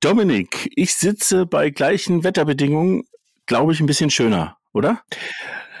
[0.00, 3.02] Dominik, ich sitze bei gleichen Wetterbedingungen,
[3.46, 5.02] glaube ich, ein bisschen schöner, oder?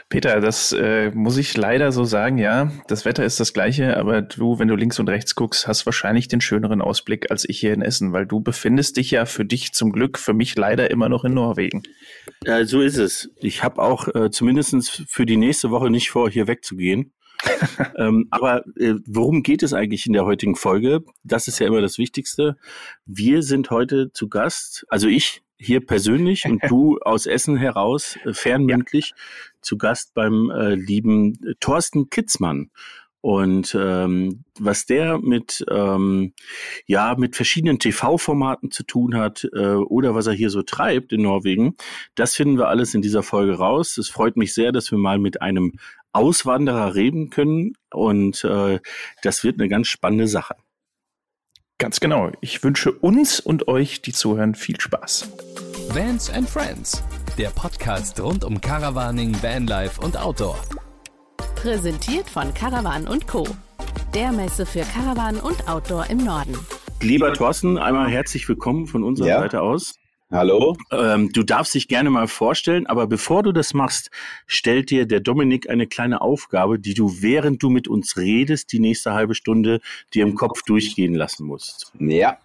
[0.08, 2.72] Peter, das äh, muss ich leider so sagen, ja.
[2.88, 6.26] Das Wetter ist das gleiche, aber du, wenn du links und rechts guckst, hast wahrscheinlich
[6.26, 9.72] den schöneren Ausblick als ich hier in Essen, weil du befindest dich ja für dich
[9.72, 11.82] zum Glück, für mich leider immer noch in Norwegen.
[12.44, 13.30] Ja, so ist es.
[13.36, 17.12] Ich habe auch äh, zumindest für die nächste Woche nicht vor, hier wegzugehen.
[17.96, 21.04] ähm, aber äh, worum geht es eigentlich in der heutigen Folge?
[21.22, 22.56] Das ist ja immer das Wichtigste.
[23.06, 28.32] Wir sind heute zu Gast, also ich hier persönlich und du aus Essen heraus, äh,
[28.32, 29.16] fernmündlich, ja.
[29.60, 32.70] zu Gast beim äh, lieben Thorsten Kitzmann.
[33.20, 36.34] Und ähm, was der mit ähm,
[36.86, 41.22] ja mit verschiedenen TV-Formaten zu tun hat äh, oder was er hier so treibt in
[41.22, 41.74] Norwegen,
[42.14, 43.98] das finden wir alles in dieser Folge raus.
[43.98, 45.72] Es freut mich sehr, dass wir mal mit einem
[46.12, 48.80] Auswanderer reden können und äh,
[49.22, 50.54] das wird eine ganz spannende Sache.
[51.78, 52.32] Ganz genau.
[52.40, 55.30] Ich wünsche uns und euch, die zuhören, viel Spaß.
[55.90, 57.04] Vans and Friends,
[57.38, 60.58] der Podcast rund um Caravaning, Vanlife und Outdoor.
[61.62, 63.44] Präsentiert von Caravan Co.
[64.14, 66.56] Der Messe für Caravan und Outdoor im Norden.
[67.02, 69.40] Lieber Thorsten, einmal herzlich willkommen von unserer ja.
[69.40, 69.96] Seite aus.
[70.30, 70.76] Hallo.
[70.92, 74.10] Ähm, du darfst dich gerne mal vorstellen, aber bevor du das machst,
[74.46, 78.78] stellt dir der Dominik eine kleine Aufgabe, die du während du mit uns redest, die
[78.78, 79.80] nächste halbe Stunde
[80.14, 81.92] dir im Kopf durchgehen lassen musst.
[81.98, 82.38] Ja.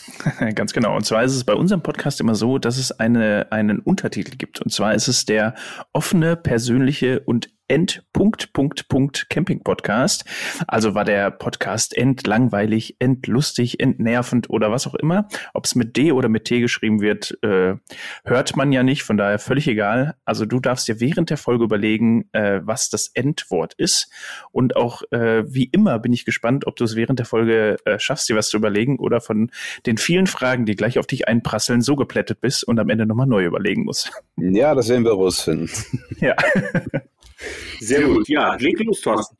[0.54, 0.96] Ganz genau.
[0.96, 4.60] Und zwar ist es bei unserem Podcast immer so, dass es eine, einen Untertitel gibt.
[4.60, 5.54] Und zwar ist es der
[5.92, 10.24] offene, persönliche und End Punkt Punkt Punkt Camping Podcast.
[10.66, 15.28] Also war der Podcast endlangweilig, endlustig, entnervend oder was auch immer.
[15.54, 17.74] Ob es mit D oder mit T geschrieben wird, äh,
[18.24, 19.02] hört man ja nicht.
[19.02, 20.14] Von daher völlig egal.
[20.24, 24.10] Also du darfst dir während der Folge überlegen, äh, was das Endwort ist.
[24.52, 27.98] Und auch äh, wie immer bin ich gespannt, ob du es während der Folge äh,
[27.98, 29.50] schaffst, dir was zu überlegen oder von
[29.86, 33.26] den vielen Fragen, die gleich auf dich einprasseln, so geplättet bist und am Ende nochmal
[33.26, 34.12] neu überlegen musst.
[34.36, 35.70] Ja, das werden wir rausfinden.
[36.20, 36.34] Ja.
[37.80, 38.28] Sehr gut.
[38.28, 39.36] Ja, leg los, Thorsten.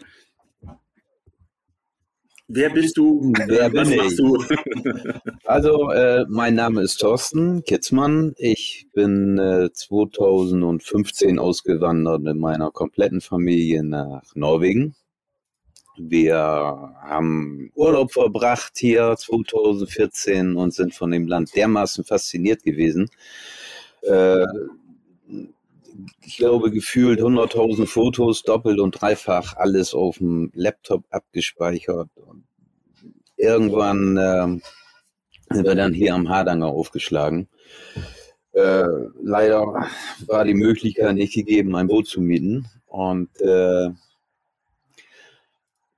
[2.49, 3.33] Wer bist du?
[3.47, 4.17] Wer bin ich?
[4.17, 4.37] Du?
[5.45, 8.35] also, äh, mein Name ist Thorsten Kitzmann.
[8.39, 14.95] Ich bin äh, 2015 ausgewandert mit meiner kompletten Familie nach Norwegen.
[15.99, 23.09] Wir haben Urlaub verbracht hier 2014 und sind von dem Land dermaßen fasziniert gewesen.
[24.03, 24.45] Äh,
[26.25, 32.09] ich glaube, gefühlt 100.000 Fotos, doppelt und dreifach, alles auf dem Laptop abgespeichert.
[32.17, 32.45] Und
[33.37, 37.49] irgendwann äh, sind wir dann hier am Hardanger aufgeschlagen.
[38.53, 38.87] Äh,
[39.23, 39.87] leider
[40.27, 42.67] war die Möglichkeit nicht gegeben, ein Boot zu mieten.
[42.87, 43.91] Und äh,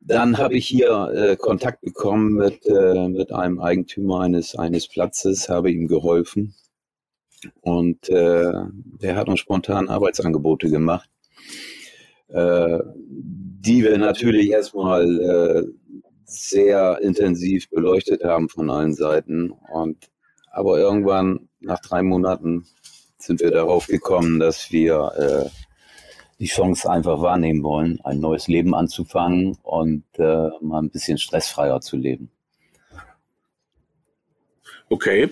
[0.01, 5.49] dann habe ich hier äh, Kontakt bekommen mit, äh, mit einem Eigentümer eines, eines Platzes,
[5.49, 6.55] habe ihm geholfen
[7.61, 8.53] und äh,
[9.01, 11.09] der hat uns spontan Arbeitsangebote gemacht,
[12.29, 12.79] äh,
[13.61, 15.65] die wir natürlich erstmal äh,
[16.25, 19.51] sehr intensiv beleuchtet haben von allen Seiten.
[19.51, 20.11] Und
[20.51, 22.67] aber irgendwann nach drei Monaten
[23.19, 25.51] sind wir darauf gekommen, dass wir äh,
[26.39, 31.81] die Chance einfach wahrnehmen wollen, ein neues Leben anzufangen und äh, mal ein bisschen stressfreier
[31.81, 32.31] zu leben.
[34.91, 35.29] Okay.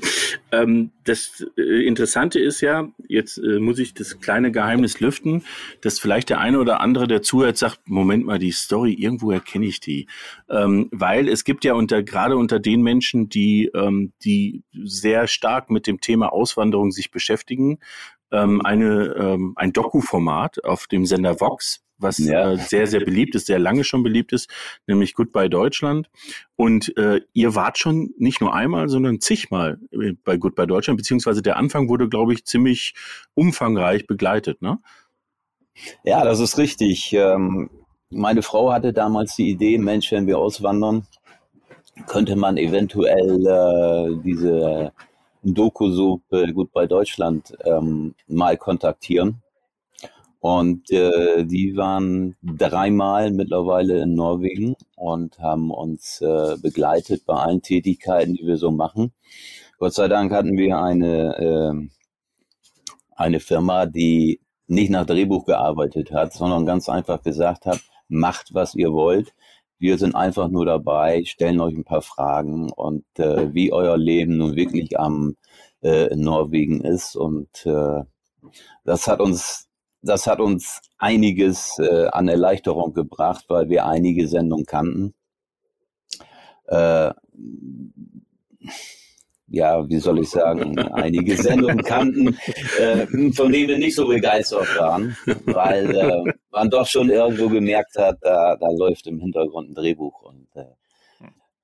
[0.53, 5.45] Ähm, das äh, Interessante ist ja, jetzt äh, muss ich das kleine Geheimnis lüften,
[5.81, 9.67] dass vielleicht der eine oder andere, der zuhört, sagt, Moment mal, die Story, irgendwo erkenne
[9.67, 10.09] ich die.
[10.51, 15.71] Ähm, weil es gibt ja unter, gerade unter den Menschen, die, ähm, die sehr stark
[15.71, 17.79] mit dem Thema Auswanderung sich beschäftigen,
[18.33, 22.53] ähm, eine, ähm, ein Doku-Format auf dem Sender Vox, was ja.
[22.53, 24.51] äh, sehr, sehr beliebt ist, sehr lange schon beliebt ist,
[24.87, 26.11] nämlich Goodbye Deutschland.
[26.57, 29.79] Und äh, ihr wart schon nicht nur einmal, sondern zigmal
[30.25, 32.95] bei Goodbye Deutschland, beziehungsweise der Anfang wurde, glaube ich, ziemlich
[33.35, 34.79] umfangreich begleitet, ne?
[36.05, 37.13] Ja, das ist richtig.
[37.13, 37.69] Ähm,
[38.11, 41.07] meine Frau hatte damals die Idee, Mensch, wenn wir auswandern,
[42.07, 44.93] könnte man eventuell äh, diese
[45.43, 49.43] Doku-Sub äh, Goodbye Deutschland ähm, mal kontaktieren.
[50.47, 57.63] Und äh, die waren dreimal mittlerweile in Norwegen und haben uns äh, begleitet bei allen
[57.63, 59.13] Tätigkeiten, die wir so machen.
[59.81, 61.89] Gott sei Dank hatten wir eine, äh,
[63.17, 68.77] eine Firma, die nicht nach Drehbuch gearbeitet hat, sondern ganz einfach gesagt hat, macht, was
[68.77, 69.35] ihr wollt.
[69.81, 74.37] Wir sind einfach nur dabei, stellen euch ein paar Fragen und äh, wie euer Leben
[74.37, 75.35] nun wirklich am
[75.83, 77.17] äh, Norwegen ist.
[77.17, 78.05] Und äh,
[78.85, 79.66] das hat uns
[80.07, 85.15] das hat uns einiges äh, an Erleichterung gebracht, weil wir einige Sendungen kannten.
[86.67, 87.11] Äh,
[89.49, 92.37] ja, wie soll ich sagen, einige Sendungen kannten,
[92.79, 95.17] äh, von denen wir nicht so begeistert waren,
[95.47, 100.23] weil äh, man doch schon irgendwo gemerkt hat, da, da läuft im Hintergrund ein Drehbuch.
[100.23, 100.65] Und äh,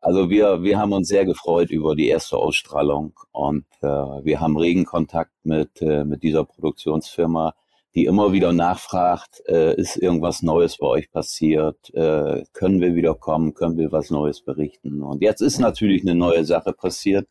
[0.01, 4.57] also wir, wir haben uns sehr gefreut über die erste Ausstrahlung und äh, wir haben
[4.57, 7.55] regen Kontakt mit, äh, mit dieser Produktionsfirma,
[7.95, 11.93] die immer wieder nachfragt, äh, ist irgendwas Neues bei euch passiert?
[11.95, 13.55] Äh, können wir wieder kommen?
[13.55, 15.03] Können wir was Neues berichten?
[15.03, 17.27] Und jetzt ist natürlich eine neue Sache passiert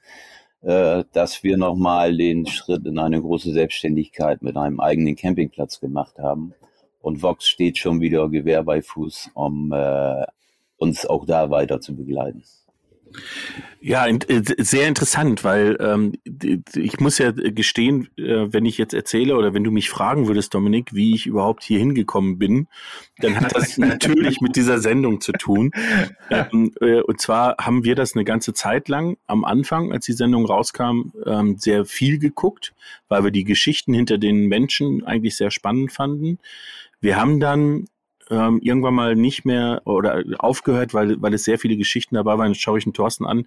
[0.61, 6.17] äh, dass wir nochmal den Schritt in eine große Selbstständigkeit mit einem eigenen Campingplatz gemacht
[6.19, 6.53] haben.
[7.01, 10.23] Und Vox steht schon wieder Gewehr bei Fuß, um äh,
[10.77, 12.43] uns auch da weiter zu begleiten.
[13.83, 14.21] Ja, äh,
[14.59, 16.13] sehr interessant, weil ähm,
[16.75, 20.53] ich muss ja gestehen, äh, wenn ich jetzt erzähle oder wenn du mich fragen würdest,
[20.53, 22.67] Dominik, wie ich überhaupt hier hingekommen bin,
[23.17, 25.71] dann hat das natürlich mit dieser Sendung zu tun.
[26.29, 30.13] Ähm, äh, und zwar haben wir das eine ganze Zeit lang am Anfang, als die
[30.13, 32.73] Sendung rauskam, ähm, sehr viel geguckt,
[33.09, 36.37] weil wir die Geschichten hinter den Menschen eigentlich sehr spannend fanden.
[36.99, 37.87] Wir haben dann
[38.31, 42.53] ähm, irgendwann mal nicht mehr oder aufgehört, weil, weil es sehr viele Geschichten dabei waren.
[42.53, 43.45] Jetzt schaue ich den Thorsten an.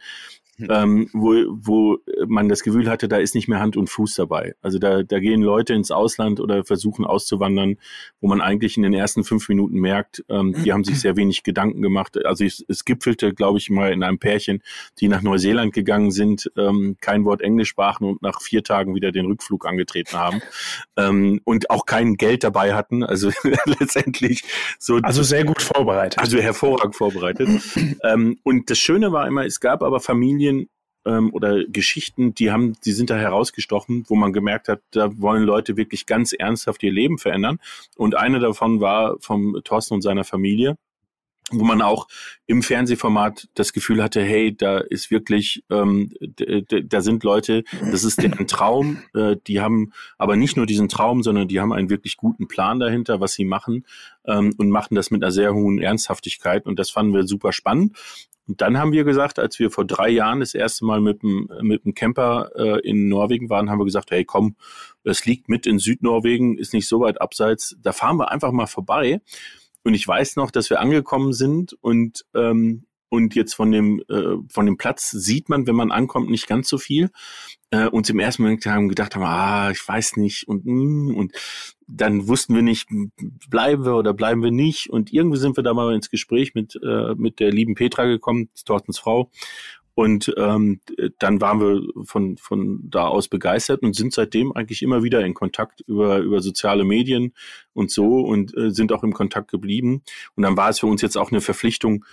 [0.58, 4.54] Ähm, wo, wo man das Gefühl hatte, da ist nicht mehr Hand und Fuß dabei.
[4.62, 7.76] Also da, da gehen Leute ins Ausland oder versuchen auszuwandern,
[8.20, 11.42] wo man eigentlich in den ersten fünf Minuten merkt, ähm, die haben sich sehr wenig
[11.42, 12.24] Gedanken gemacht.
[12.24, 14.62] Also es, es gipfelte, glaube ich, mal in einem Pärchen,
[15.00, 19.12] die nach Neuseeland gegangen sind, ähm, kein Wort Englisch sprachen und nach vier Tagen wieder
[19.12, 20.40] den Rückflug angetreten haben
[20.96, 23.02] ähm, und auch kein Geld dabei hatten.
[23.02, 23.30] Also
[23.80, 24.44] letztendlich
[24.78, 24.98] so.
[25.02, 26.18] Also sehr gut vorbereitet.
[26.18, 27.48] Also hervorragend vorbereitet.
[28.04, 30.68] ähm, und das Schöne war immer, es gab aber Familien, Familien
[31.06, 35.42] ähm, oder Geschichten, die haben, die sind da herausgestochen, wo man gemerkt hat, da wollen
[35.42, 37.58] Leute wirklich ganz ernsthaft ihr Leben verändern.
[37.96, 40.76] Und eine davon war vom Thorsten und seiner Familie
[41.50, 42.08] wo man auch
[42.46, 48.22] im Fernsehformat das Gefühl hatte, hey, da ist wirklich, ähm, da sind Leute, das ist
[48.22, 52.16] deren Traum, äh, die haben aber nicht nur diesen Traum, sondern die haben einen wirklich
[52.16, 53.84] guten Plan dahinter, was sie machen
[54.26, 57.94] ähm, und machen das mit einer sehr hohen Ernsthaftigkeit und das fanden wir super spannend
[58.46, 61.48] und dann haben wir gesagt, als wir vor drei Jahren das erste Mal mit dem,
[61.62, 64.56] mit dem Camper äh, in Norwegen waren, haben wir gesagt, hey komm,
[65.02, 68.66] das liegt mit in Südnorwegen, ist nicht so weit abseits, da fahren wir einfach mal
[68.66, 69.20] vorbei.
[69.84, 74.36] Und ich weiß noch, dass wir angekommen sind und ähm, und jetzt von dem äh,
[74.48, 77.10] von dem Platz sieht man, wenn man ankommt, nicht ganz so viel.
[77.70, 81.32] Äh, uns im ersten Moment haben gedacht haben, ah, ich weiß nicht und mm, und
[81.86, 82.88] dann wussten wir nicht,
[83.48, 84.90] bleiben wir oder bleiben wir nicht.
[84.90, 88.48] Und irgendwie sind wir da mal ins Gespräch mit äh, mit der lieben Petra gekommen,
[88.64, 89.30] Tortens Frau.
[89.94, 90.80] Und ähm,
[91.18, 95.34] dann waren wir von, von da aus begeistert und sind seitdem eigentlich immer wieder in
[95.34, 97.32] Kontakt über, über soziale Medien
[97.72, 100.02] und so und äh, sind auch im Kontakt geblieben.
[100.34, 102.04] Und dann war es für uns jetzt auch eine Verpflichtung,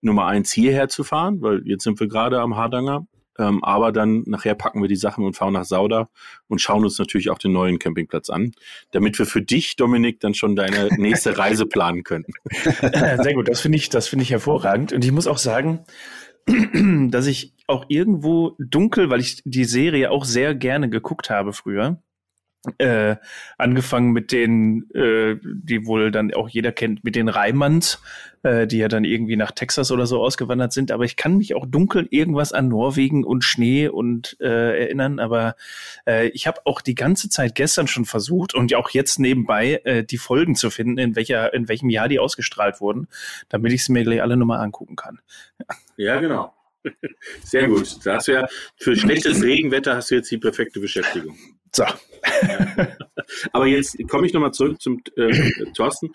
[0.00, 3.06] Nummer eins hierher zu fahren, weil jetzt sind wir gerade am Hardanger.
[3.36, 6.08] Ähm, aber dann nachher packen wir die Sachen und fahren nach Sauda
[6.46, 8.52] und schauen uns natürlich auch den neuen Campingplatz an,
[8.92, 12.26] damit wir für dich, Dominik, dann schon deine nächste Reise planen können.
[12.52, 14.92] Sehr gut, das finde ich, das finde ich hervorragend.
[14.92, 15.80] Und ich muss auch sagen,
[16.46, 22.02] dass ich auch irgendwo dunkel, weil ich die Serie auch sehr gerne geguckt habe früher,
[22.78, 23.16] äh,
[23.58, 28.00] angefangen mit den, äh, die wohl dann auch jeder kennt, mit den Reimanns,
[28.42, 30.90] äh, die ja dann irgendwie nach Texas oder so ausgewandert sind.
[30.90, 35.18] Aber ich kann mich auch dunkel irgendwas an Norwegen und Schnee und äh, erinnern.
[35.18, 35.56] Aber
[36.06, 40.04] äh, ich habe auch die ganze Zeit gestern schon versucht und auch jetzt nebenbei äh,
[40.04, 43.08] die Folgen zu finden, in welcher, in welchem Jahr die ausgestrahlt wurden,
[43.48, 45.20] damit ich sie mir gleich alle nochmal angucken kann.
[45.96, 46.54] Ja, genau.
[47.42, 48.04] Sehr gut.
[48.04, 48.46] Da hast du ja
[48.76, 51.36] für schlechtes Regenwetter hast du jetzt die perfekte Beschäftigung.
[51.74, 51.84] So.
[53.52, 56.12] Aber jetzt komme ich nochmal zurück zum äh, Thorsten.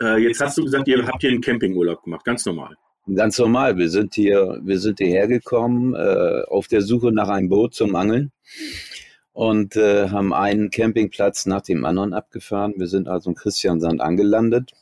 [0.00, 2.76] Äh, jetzt hast du gesagt, ihr habt hier einen Campingurlaub gemacht, ganz normal.
[3.12, 3.76] Ganz normal.
[3.78, 7.96] Wir sind hier, wir sind hierher gekommen äh, auf der Suche nach einem Boot zum
[7.96, 8.30] Angeln
[9.32, 12.74] und äh, haben einen Campingplatz nach dem anderen abgefahren.
[12.76, 14.72] Wir sind also in Christiansand angelandet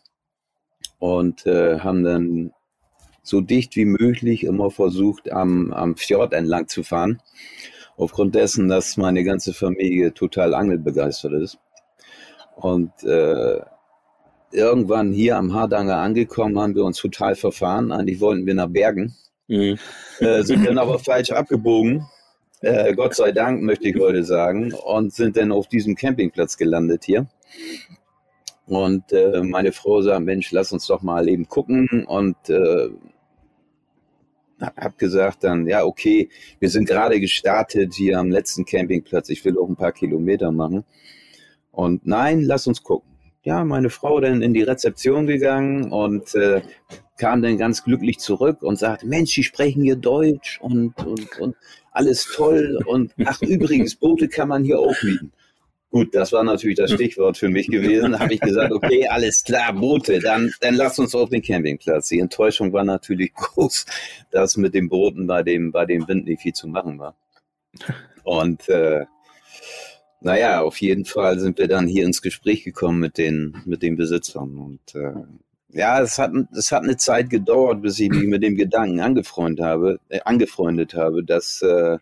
[0.99, 2.53] und äh, haben dann
[3.23, 7.23] so dicht wie möglich immer versucht, am, am Fjord entlang zu fahren.
[7.97, 11.59] Aufgrund dessen, dass meine ganze Familie total angelbegeistert ist.
[12.57, 13.61] Und äh,
[14.53, 17.93] irgendwann hier am Hardanger angekommen, haben wir uns total verfahren.
[17.93, 19.15] Eigentlich wollten wir nach Bergen,
[19.49, 19.79] mhm.
[20.21, 22.07] äh, sind dann aber falsch abgebogen.
[22.61, 27.05] Äh, Gott sei Dank, möchte ich heute sagen, und sind dann auf diesem Campingplatz gelandet
[27.05, 27.27] hier.
[28.67, 32.07] Und äh, meine Frau sagt, Mensch, lass uns doch mal eben gucken.
[32.07, 32.89] Und äh,
[34.61, 36.29] habe gesagt dann, ja, okay,
[36.61, 39.29] wir sind gerade gestartet hier am letzten Campingplatz.
[39.29, 40.85] Ich will auch ein paar Kilometer machen.
[41.73, 46.63] Und nein, lass uns gucken ja, meine Frau dann in die Rezeption gegangen und äh,
[47.19, 51.55] kam dann ganz glücklich zurück und sagte, Mensch, Sie sprechen hier Deutsch und, und, und
[51.93, 55.33] alles toll und ach übrigens, Boote kann man hier auch mieten.
[55.95, 58.19] Gut, das war natürlich das Stichwort für mich gewesen.
[58.19, 62.09] Habe ich gesagt, okay, alles klar, Boote, dann, dann lass uns auf den Campingplatz.
[62.09, 63.87] Die Enttäuschung war natürlich groß,
[64.33, 67.15] dass mit den Booten bei dem, bei dem Wind nicht viel zu machen war.
[68.25, 69.05] Und äh,
[70.21, 73.95] naja, auf jeden Fall sind wir dann hier ins Gespräch gekommen mit den, mit den
[73.95, 74.59] Besitzern.
[74.59, 75.13] Und äh,
[75.69, 79.65] ja, es hat, es hat eine Zeit gedauert, bis ich mich mit dem Gedanken angefreundet
[79.65, 81.99] habe, äh, angefreundet habe, dass äh,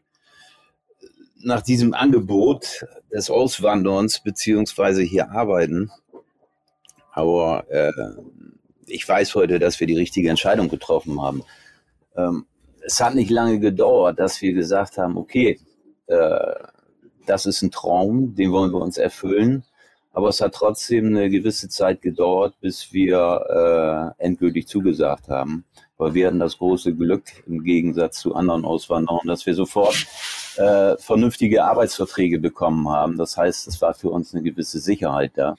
[1.43, 5.91] nach diesem Angebot des Auswanderns beziehungsweise hier arbeiten.
[7.13, 7.93] Aber äh,
[8.87, 11.43] ich weiß heute, dass wir die richtige Entscheidung getroffen haben.
[12.17, 12.47] Ähm,
[12.85, 15.61] es hat nicht lange gedauert, dass wir gesagt haben, okay,
[16.07, 16.55] äh,
[17.27, 19.65] das ist ein Traum, den wollen wir uns erfüllen.
[20.15, 25.65] Aber es hat trotzdem eine gewisse Zeit gedauert, bis wir äh, endgültig zugesagt haben.
[25.97, 30.07] Weil wir hatten das große Glück im Gegensatz zu anderen Auswanderern, dass wir sofort
[30.56, 33.16] äh, vernünftige Arbeitsverträge bekommen haben.
[33.16, 35.56] Das heißt, es war für uns eine gewisse Sicherheit da.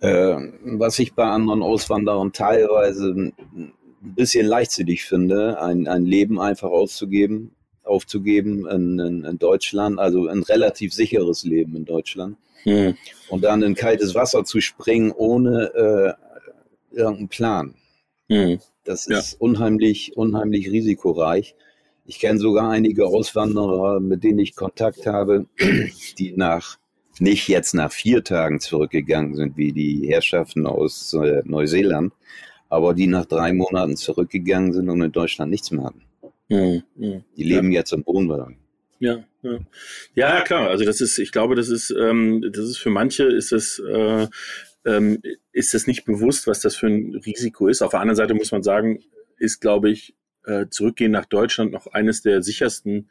[0.00, 6.70] Äh, was ich bei anderen Auswanderern teilweise ein bisschen leichtsinnig finde, ein, ein Leben einfach
[6.70, 7.54] auszugeben,
[7.84, 12.36] aufzugeben in, in, in Deutschland, also ein relativ sicheres Leben in Deutschland.
[12.62, 12.96] Hm.
[13.28, 16.16] Und dann in kaltes Wasser zu springen ohne
[16.92, 17.74] äh, irgendeinen Plan.
[18.28, 18.58] Hm.
[18.84, 19.36] Das ist ja.
[19.38, 21.54] unheimlich, unheimlich risikoreich.
[22.10, 25.46] Ich kenne sogar einige Auswanderer, mit denen ich Kontakt habe,
[26.18, 26.76] die nach
[27.20, 32.12] nicht jetzt nach vier Tagen zurückgegangen sind, wie die Herrschaften aus äh, Neuseeland,
[32.68, 36.02] aber die nach drei Monaten zurückgegangen sind und in Deutschland nichts mehr hatten.
[36.48, 36.82] Mhm.
[37.36, 37.78] Die leben ja.
[37.78, 38.58] jetzt im Wohnwagen.
[38.98, 39.58] Ja, ja,
[40.14, 40.68] ja, klar.
[40.68, 44.26] Also das ist, ich glaube, das ist, ähm, das ist für manche ist das, äh,
[44.84, 47.82] ähm, ist das nicht bewusst, was das für ein Risiko ist.
[47.82, 48.98] Auf der anderen Seite muss man sagen,
[49.38, 53.08] ist, glaube ich, äh, zurückgehen nach Deutschland noch eines der sichersten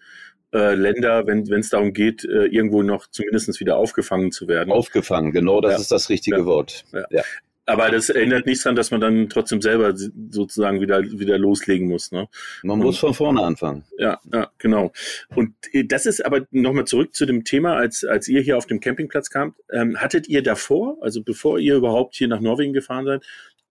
[0.53, 4.71] äh, Länder, wenn es darum geht, äh, irgendwo noch zumindest wieder aufgefangen zu werden.
[4.71, 5.77] Aufgefangen, genau, das ja.
[5.79, 6.45] ist das richtige ja.
[6.45, 6.86] Wort.
[7.12, 7.21] Ja.
[7.69, 12.12] Aber das erinnert nichts daran, dass man dann trotzdem selber sozusagen wieder, wieder loslegen muss.
[12.12, 12.27] Ne?
[12.63, 13.83] Man muss von vorne anfangen.
[14.00, 14.91] Ja, ja, genau.
[15.36, 18.65] Und äh, das ist aber nochmal zurück zu dem Thema, als, als ihr hier auf
[18.65, 19.55] dem Campingplatz kamt.
[19.71, 23.24] Ähm, hattet ihr davor, also bevor ihr überhaupt hier nach Norwegen gefahren seid,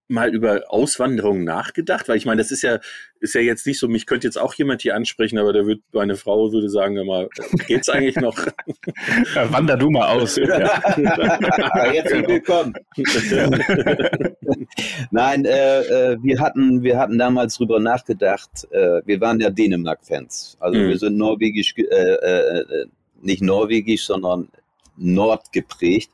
[0.09, 2.09] mal über Auswanderung nachgedacht?
[2.09, 2.81] Weil ich meine, das ist ja,
[3.21, 5.83] ist ja jetzt nicht so, mich könnte jetzt auch jemand hier ansprechen, aber der wird,
[5.93, 7.29] meine Frau würde sagen, immer,
[7.67, 8.39] geht's eigentlich noch?
[9.35, 10.37] Ja, wander du mal aus.
[10.37, 10.47] Ja.
[11.93, 12.29] jetzt genau.
[12.29, 12.75] willkommen.
[15.11, 20.57] Nein, äh, äh, wir hatten, wir hatten damals drüber nachgedacht, äh, wir waren ja Dänemark-Fans.
[20.61, 20.89] Also mhm.
[20.89, 22.87] wir sind norwegisch, äh, äh, äh,
[23.23, 24.49] nicht norwegisch, sondern
[24.97, 26.11] Nord geprägt.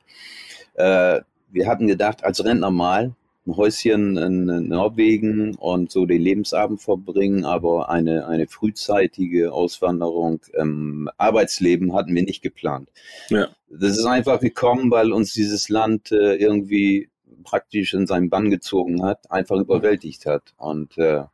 [0.76, 3.14] wir hatten gedacht, als Rentner mal,
[3.46, 11.10] ein Häuschen in Norwegen und so den Lebensabend verbringen, aber eine, eine frühzeitige Auswanderung im
[11.18, 12.90] Arbeitsleben hatten wir nicht geplant.
[13.28, 13.48] Ja.
[13.68, 17.10] Das ist einfach gekommen, weil uns dieses Land äh, irgendwie
[17.42, 20.54] praktisch in seinen Bann gezogen hat, einfach überwältigt hat.
[20.56, 21.24] Und äh,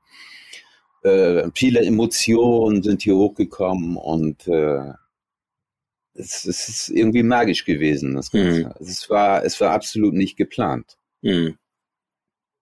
[1.03, 4.93] äh, viele Emotionen sind hier hochgekommen und äh,
[6.15, 8.15] es, es ist irgendwie magisch gewesen.
[8.15, 8.73] Das Mhm.
[8.81, 10.99] Es, war, es war absolut nicht geplant.
[11.23, 11.57] Mhm.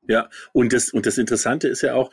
[0.09, 2.11] Ja, und das, und das Interessante ist ja auch,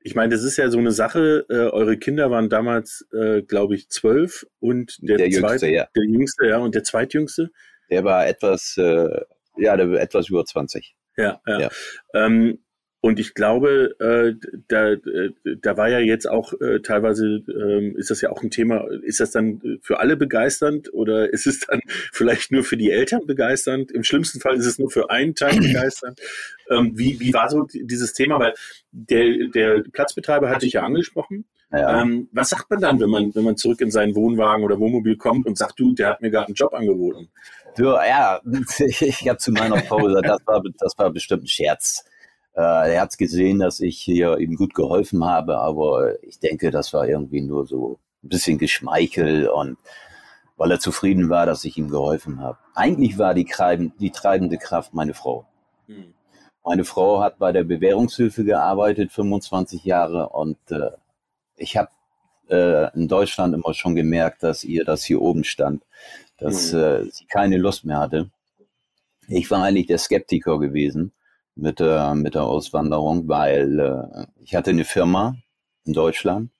[0.00, 3.76] ich meine, das ist ja so eine Sache, äh, eure Kinder waren damals, äh, glaube
[3.76, 5.88] ich, zwölf und der, der zweite, jüngste, ja.
[5.94, 7.50] der jüngste, ja, und der zweitjüngste?
[7.90, 9.22] Der war etwas, äh,
[9.56, 10.94] ja, der war etwas über 20.
[11.16, 11.60] Ja, ja.
[11.60, 11.70] ja.
[12.14, 12.58] Ähm,
[13.00, 14.34] und ich glaube, äh,
[14.66, 15.30] da, äh,
[15.62, 19.20] da war ja jetzt auch äh, teilweise, äh, ist das ja auch ein Thema, ist
[19.20, 21.80] das dann für alle begeisternd oder ist es dann
[22.12, 23.92] vielleicht nur für die Eltern begeisternd?
[23.92, 26.20] Im schlimmsten Fall ist es nur für einen Teil begeisternd.
[26.70, 28.40] Ähm, wie, wie war so dieses Thema?
[28.40, 28.54] Weil
[28.90, 31.44] der, der Platzbetreiber hatte ich ja angesprochen.
[31.70, 32.02] Ja.
[32.02, 35.16] Ähm, was sagt man dann, wenn man, wenn man zurück in seinen Wohnwagen oder Wohnmobil
[35.16, 37.28] kommt und sagt, du, der hat mir gerade einen Job angeboten?
[37.76, 38.40] Ja,
[38.78, 42.04] ich habe zu meiner Frau gesagt, das war, das war bestimmt ein Scherz.
[42.58, 46.92] Äh, er hat gesehen, dass ich hier ihm gut geholfen habe, aber ich denke, das
[46.92, 49.78] war irgendwie nur so ein bisschen geschmeichelt und
[50.56, 52.58] weil er zufrieden war, dass ich ihm geholfen habe.
[52.74, 53.46] Eigentlich war die,
[54.00, 55.46] die treibende Kraft meine Frau.
[55.86, 56.14] Hm.
[56.64, 60.90] Meine Frau hat bei der Bewährungshilfe gearbeitet, 25 Jahre, und äh,
[61.56, 61.90] ich habe
[62.50, 65.84] äh, in Deutschland immer schon gemerkt, dass ihr das hier oben stand,
[66.38, 66.78] dass hm.
[66.80, 68.30] äh, sie keine Lust mehr hatte.
[69.28, 71.12] Ich war eigentlich der Skeptiker gewesen
[71.58, 75.36] mit der, mit der Auswanderung, weil äh, ich hatte eine Firma
[75.84, 76.50] in Deutschland,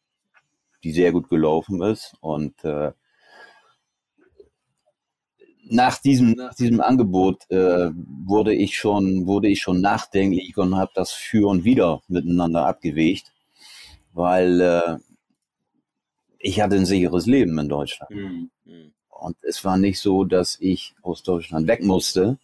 [0.82, 2.92] die sehr gut gelaufen ist und äh,
[5.70, 10.90] nach diesem, nach diesem Angebot äh, wurde ich schon, wurde ich schon nachdenklich und habe
[10.94, 13.32] das für und wieder miteinander abgewegt,
[14.12, 14.96] weil äh,
[16.38, 18.10] ich hatte ein sicheres Leben in Deutschland.
[18.10, 18.50] Mhm.
[19.08, 22.38] Und es war nicht so, dass ich aus Deutschland weg musste,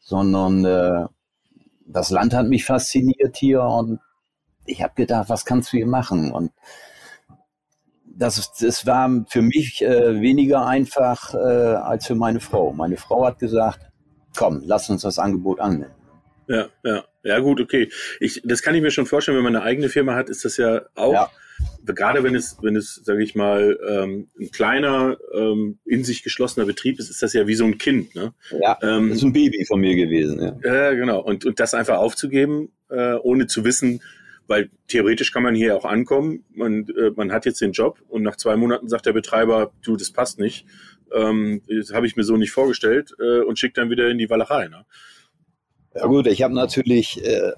[0.00, 1.06] sondern äh,
[1.92, 4.00] das Land hat mich fasziniert hier und
[4.64, 6.32] ich habe gedacht, was kannst du hier machen?
[6.32, 6.52] Und
[8.04, 12.72] das, das war für mich äh, weniger einfach äh, als für meine Frau.
[12.72, 13.80] Meine Frau hat gesagt,
[14.36, 15.94] komm, lass uns das Angebot annehmen.
[16.48, 17.90] Ja, ja, ja, gut, okay.
[18.20, 20.56] Ich, das kann ich mir schon vorstellen, wenn man eine eigene Firma hat, ist das
[20.56, 21.30] ja auch, ja.
[21.84, 26.66] Gerade wenn es, wenn es, sage ich mal, ähm, ein kleiner, ähm, in sich geschlossener
[26.66, 28.32] Betrieb ist, ist das ja wie so ein Kind, ne?
[28.60, 30.56] Ja, ähm, das ist ein Baby von mir gewesen, ja.
[30.64, 31.20] Ja, genau.
[31.20, 34.00] Und, und das einfach aufzugeben, äh, ohne zu wissen,
[34.46, 38.22] weil theoretisch kann man hier auch ankommen, man, äh, man hat jetzt den Job und
[38.22, 40.66] nach zwei Monaten sagt der Betreiber, du, das passt nicht,
[41.14, 44.30] ähm, das habe ich mir so nicht vorgestellt äh, und schickt dann wieder in die
[44.30, 44.68] Wallerei.
[44.68, 44.84] Ne?
[45.94, 47.52] Ja gut, ich habe natürlich äh,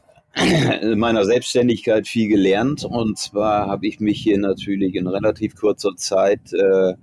[0.97, 6.53] meiner Selbstständigkeit viel gelernt und zwar habe ich mich hier natürlich in relativ kurzer Zeit
[6.53, 6.95] äh,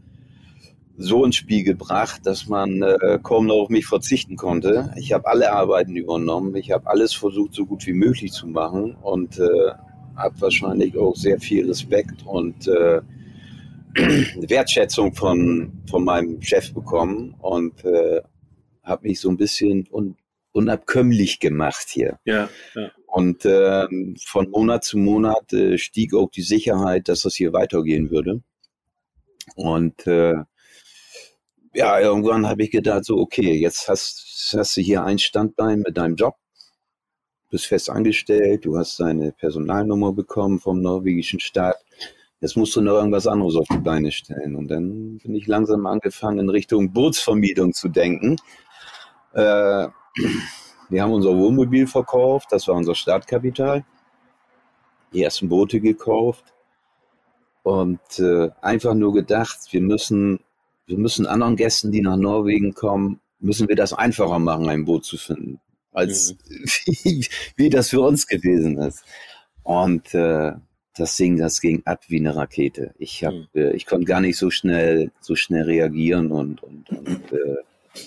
[0.97, 4.93] so ins Spiel gebracht, dass man äh, kaum noch auf mich verzichten konnte.
[4.97, 8.95] Ich habe alle Arbeiten übernommen, ich habe alles versucht, so gut wie möglich zu machen
[8.95, 9.71] und äh,
[10.15, 13.01] habe wahrscheinlich auch sehr viel Respekt und äh,
[14.47, 18.21] Wertschätzung von, von meinem Chef bekommen und äh,
[18.83, 20.15] habe mich so ein bisschen un,
[20.53, 22.19] unabkömmlich gemacht hier.
[22.25, 22.91] Ja, ja.
[23.11, 23.87] Und äh,
[24.25, 28.41] von Monat zu Monat äh, stieg auch die Sicherheit, dass das hier weitergehen würde.
[29.55, 30.35] Und äh,
[31.73, 35.97] ja, irgendwann habe ich gedacht, so, okay, jetzt hast, hast du hier ein Standbein mit
[35.97, 36.35] deinem Job,
[37.49, 41.75] bist fest angestellt, du hast deine Personalnummer bekommen vom norwegischen Staat.
[42.39, 44.55] Jetzt musst du noch irgendwas anderes auf die Beine stellen.
[44.55, 48.37] Und dann bin ich langsam angefangen, in Richtung Bootsvermietung zu denken.
[49.33, 49.89] Äh,
[50.91, 53.83] wir haben unser Wohnmobil verkauft, das war unser Startkapital.
[55.13, 56.53] Die ersten Boote gekauft
[57.63, 60.39] und äh, einfach nur gedacht, wir müssen
[60.91, 65.05] wir müssen anderen Gästen, die nach Norwegen kommen, müssen wir das einfacher machen, ein Boot
[65.05, 65.59] zu finden,
[65.91, 66.65] als mhm.
[66.85, 69.03] wie, wie, das für uns gewesen ist.
[69.63, 70.51] Und äh,
[70.95, 72.93] das Ding, das ging ab wie eine Rakete.
[72.97, 73.47] Ich hab, mhm.
[73.55, 77.57] äh, ich konnte gar nicht so schnell, so schnell reagieren und, und, und äh,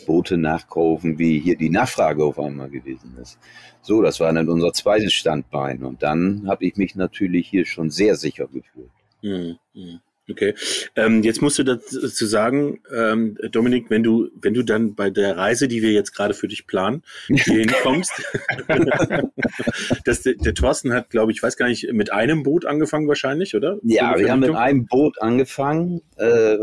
[0.07, 3.39] Boote nachkaufen, wie hier die Nachfrage auf einmal gewesen ist.
[3.83, 5.85] So, das war dann unser zweites Standbein.
[5.85, 8.91] Und dann habe ich mich natürlich hier schon sehr sicher gefühlt.
[9.23, 9.59] Mhm.
[9.75, 10.01] mhm.
[10.31, 10.55] Okay.
[10.97, 15.37] Ähm, jetzt musst du dazu sagen, ähm, Dominik, wenn du, wenn du dann bei der
[15.37, 18.13] Reise, die wir jetzt gerade für dich planen, hier hinkommst,
[20.07, 23.55] dass der, der Thorsten hat, glaube ich, weiß gar nicht, mit einem Boot angefangen wahrscheinlich,
[23.55, 23.79] oder?
[23.83, 26.57] Ja, wir haben mit einem Boot angefangen äh,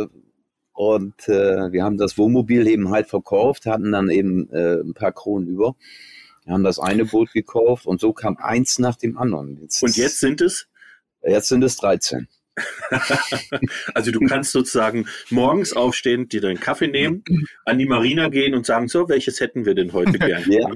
[0.73, 5.11] und äh, wir haben das Wohnmobil eben halt verkauft, hatten dann eben äh, ein paar
[5.11, 5.75] Kronen über.
[6.45, 9.59] Wir haben das eine Boot gekauft und so kam eins nach dem anderen.
[9.61, 10.67] Jetzt und jetzt sind es?
[11.23, 12.27] Jetzt sind es 13.
[13.93, 17.23] also du kannst sozusagen morgens aufstehen, dir deinen Kaffee nehmen,
[17.65, 20.43] an die Marina gehen und sagen, so, welches hätten wir denn heute gern?
[20.51, 20.69] Ja.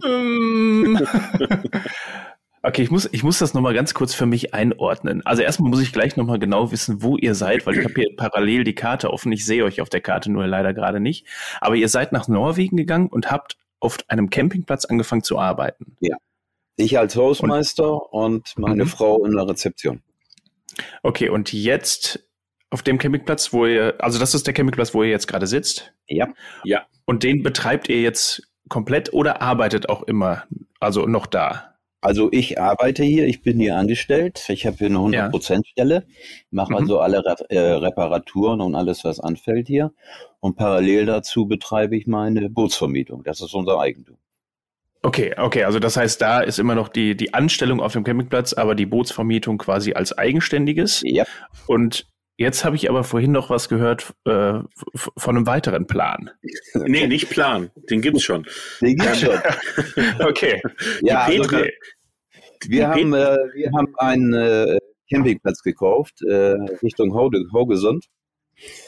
[2.68, 5.24] Okay, ich muss, ich muss das nochmal ganz kurz für mich einordnen.
[5.24, 8.16] Also erstmal muss ich gleich nochmal genau wissen, wo ihr seid, weil ich habe hier
[8.18, 9.32] parallel die Karte offen.
[9.32, 11.28] Ich sehe euch auf der Karte nur leider gerade nicht.
[11.62, 15.96] Aber ihr seid nach Norwegen gegangen und habt auf einem Campingplatz angefangen zu arbeiten.
[16.00, 16.18] Ja.
[16.76, 18.90] Ich als Hausmeister und, und meine mhm.
[18.90, 20.02] Frau in der Rezeption.
[21.04, 22.28] Okay, und jetzt
[22.72, 25.94] auf dem Campingplatz, wo ihr, also das ist der Campingplatz, wo ihr jetzt gerade sitzt?
[26.08, 26.30] Ja.
[26.64, 26.88] Ja.
[27.06, 30.46] Und den betreibt ihr jetzt komplett oder arbeitet auch immer,
[30.80, 31.75] also noch da?
[32.06, 36.06] Also ich arbeite hier, ich bin hier angestellt, ich habe hier eine 100%-Stelle,
[36.52, 36.78] mache mhm.
[36.78, 39.92] also alle Re äh, Reparaturen und alles, was anfällt hier.
[40.40, 44.18] Und parallel dazu betreibe ich meine Bootsvermietung, das ist unser Eigentum.
[45.02, 48.54] Okay, okay, also das heißt, da ist immer noch die, die Anstellung auf dem Campingplatz,
[48.54, 51.02] aber die Bootsvermietung quasi als eigenständiges.
[51.04, 51.26] Ja.
[51.66, 52.06] Und
[52.38, 54.60] jetzt habe ich aber vorhin noch was gehört äh,
[54.94, 56.30] von einem weiteren Plan.
[56.76, 58.46] Nee, nicht Plan, den gibt's schon.
[58.82, 59.40] Den gibt's schon.
[60.20, 60.62] okay.
[61.02, 61.66] Ja, also
[62.70, 64.80] wir, haben, äh, wir haben einen äh,
[65.12, 68.06] Campingplatz gekauft, äh, Richtung Haugesund.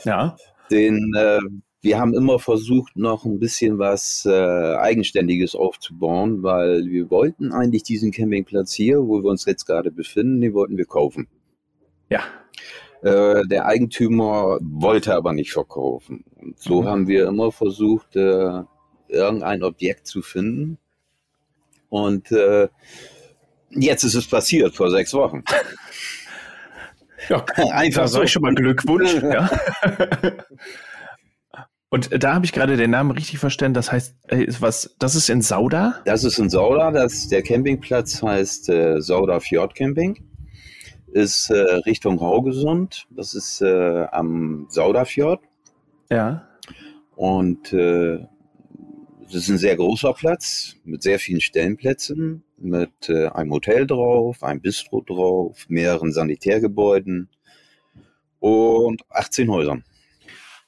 [0.04, 0.36] Ja.
[0.70, 1.40] Den äh,
[1.82, 7.84] wir haben immer versucht, noch ein bisschen was äh, Eigenständiges aufzubauen, weil wir wollten eigentlich
[7.84, 11.28] diesen Campingplatz hier, wo wir uns jetzt gerade befinden, den wollten wir kaufen.
[12.10, 12.22] Ja.
[13.02, 16.26] Äh, der Eigentümer wollte aber nicht verkaufen.
[16.36, 16.88] Und so mhm.
[16.88, 20.80] haben wir immer versucht, irgendein Objekt zu finden.
[21.90, 22.68] Und äh,
[23.72, 25.44] jetzt ist es passiert, vor sechs Wochen.
[27.30, 28.28] Ja, einfach da so.
[28.28, 29.14] schon mal Glückwunsch.
[29.22, 29.50] ja.
[31.90, 33.74] Und da habe ich gerade den Namen richtig verstanden.
[33.74, 36.02] Das heißt, äh, was, das ist in Sauda?
[36.06, 36.92] Das ist in Sauda.
[36.92, 40.18] Das, der Campingplatz heißt äh, Sauda Fjord Camping.
[41.14, 43.08] ist äh, Richtung Haugesund.
[43.10, 45.42] Das ist äh, am Sauderfjord.
[46.10, 46.48] Ja.
[47.16, 48.26] Und äh,
[49.30, 54.42] es ist ein sehr großer Platz mit sehr vielen Stellenplätzen, mit äh, einem Hotel drauf,
[54.44, 57.30] einem Bistro drauf, mehreren Sanitärgebäuden
[58.40, 59.84] und 18 Häusern.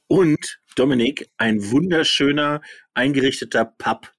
[0.08, 2.62] Und Dominik, ein wunderschöner
[2.94, 4.12] eingerichteter Pub.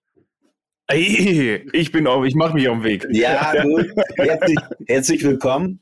[0.87, 3.07] Ey, ich bin auf, ich mache mich auf den Weg.
[3.11, 3.91] Ja, gut.
[4.17, 5.81] Herzlich, herzlich willkommen.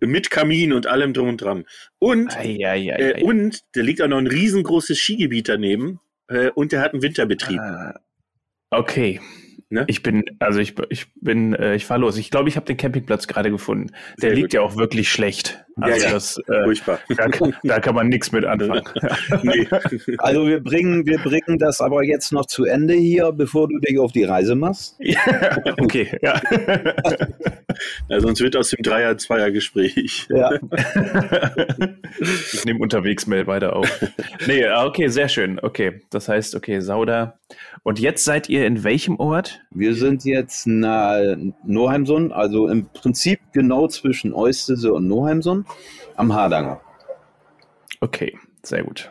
[0.00, 1.64] Mit Kamin und allem drum und dran.
[1.98, 3.24] Und, Ei, ei, ei, äh, ei.
[3.24, 6.00] und da liegt auch noch ein riesengroßes Skigebiet daneben.
[6.28, 7.60] Äh, und der hat einen Winterbetrieb.
[7.60, 7.94] Ah,
[8.70, 9.20] Okay.
[9.68, 9.84] Ne?
[9.88, 12.16] Ich bin, also ich, ich bin, äh, ich fahr los.
[12.18, 13.90] Ich glaube, ich habe den Campingplatz gerade gefunden.
[14.22, 14.54] Der Sehr liegt gut.
[14.54, 15.65] ja auch wirklich schlecht.
[15.78, 16.12] Ja, Also ja.
[16.12, 16.98] das, äh, Furchtbar.
[17.16, 17.26] da,
[17.62, 18.82] da kann man nichts mit anfangen.
[19.42, 19.68] nee.
[20.18, 23.98] Also wir bringen, wir bringen das aber jetzt noch zu Ende hier, bevor du dich
[23.98, 24.96] auf die Reise machst.
[25.06, 25.20] Ja,
[25.78, 26.40] okay, ja.
[28.08, 30.28] Ja, sonst wird aus dem Dreier ein Zweier-Gespräch.
[30.30, 30.50] Ja.
[32.52, 34.00] Ich nehme unterwegs Mail weiter auf.
[34.46, 35.58] Nee, ah, okay, sehr schön.
[35.60, 37.38] Okay, das heißt, okay, Sauda.
[37.82, 39.60] Und jetzt seid ihr in welchem Ort?
[39.70, 45.65] Wir sind jetzt nahe Noheimsund, also im Prinzip genau zwischen Eustese und Noheimsund
[46.16, 46.80] am Hardanger.
[48.00, 49.10] Okay, sehr gut.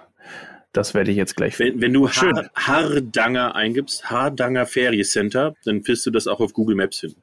[0.74, 1.76] Das werde ich jetzt gleich finden.
[1.76, 2.36] Wenn, wenn du Schön.
[2.36, 7.22] Har Hardanger eingibst, Hardanger Feriecenter, dann wirst du das auch auf Google Maps finden.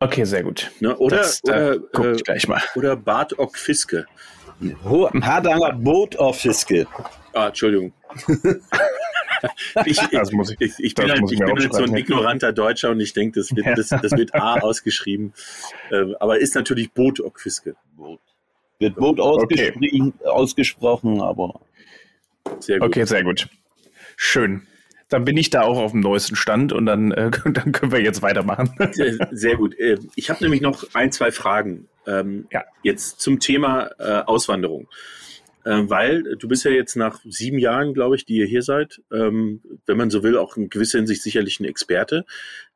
[0.00, 0.72] Okay, sehr gut.
[0.80, 0.96] Ne?
[0.96, 2.60] Oder, das, da oder, guck äh, ich gleich mal.
[2.74, 4.06] oder Bad Ockfiske.
[5.20, 6.86] Hardanger Boat of Fiscal.
[7.32, 7.92] Ah, Entschuldigung.
[9.84, 13.00] ich, ich- ich, ich bin, halt, muss ich bin halt so ein ignoranter Deutscher und
[13.00, 15.32] ich denke, das wird, das, das wird A ausgeschrieben.
[15.90, 17.76] Äh, aber ist natürlich Boot Ockfiske.
[18.78, 21.60] Wird Boot ausgesprochen, ausgesprochen, aber
[22.60, 22.88] Sehr gut.
[22.88, 23.48] Okay, sehr gut.
[24.16, 24.66] Schön.
[25.08, 28.00] Dann bin ich da auch auf dem neuesten Stand und dann, äh, dann können wir
[28.02, 28.70] jetzt weitermachen.
[28.92, 29.78] Sehr, sehr gut.
[29.78, 32.64] Äh, Ich habe nämlich noch ein, zwei Fragen ähm, Ja.
[32.82, 34.88] jetzt zum Thema äh, Auswanderung.
[35.64, 39.00] Äh, weil du bist ja jetzt nach sieben Jahren, glaube ich, die ihr hier seid,
[39.12, 42.24] ähm, wenn man so will, auch in gewisser Hinsicht sicherlich ein Experte.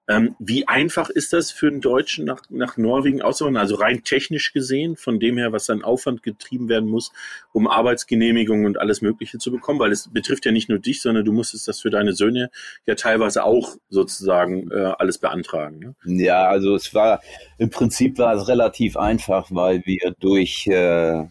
[0.09, 3.61] Ähm, wie einfach ist das für einen Deutschen nach, nach Norwegen auszuwandern?
[3.61, 7.12] Also rein technisch gesehen, von dem her, was an Aufwand getrieben werden muss,
[7.53, 11.27] um Arbeitsgenehmigungen und alles Mögliche zu bekommen, weil es betrifft ja nicht nur dich, sondern
[11.27, 12.51] du musstest das für deine Söhne
[12.87, 15.94] ja teilweise auch sozusagen äh, alles beantragen.
[16.05, 16.25] Ne?
[16.25, 17.21] ja, also es war
[17.59, 21.25] im Prinzip war es relativ einfach, weil wir durch äh,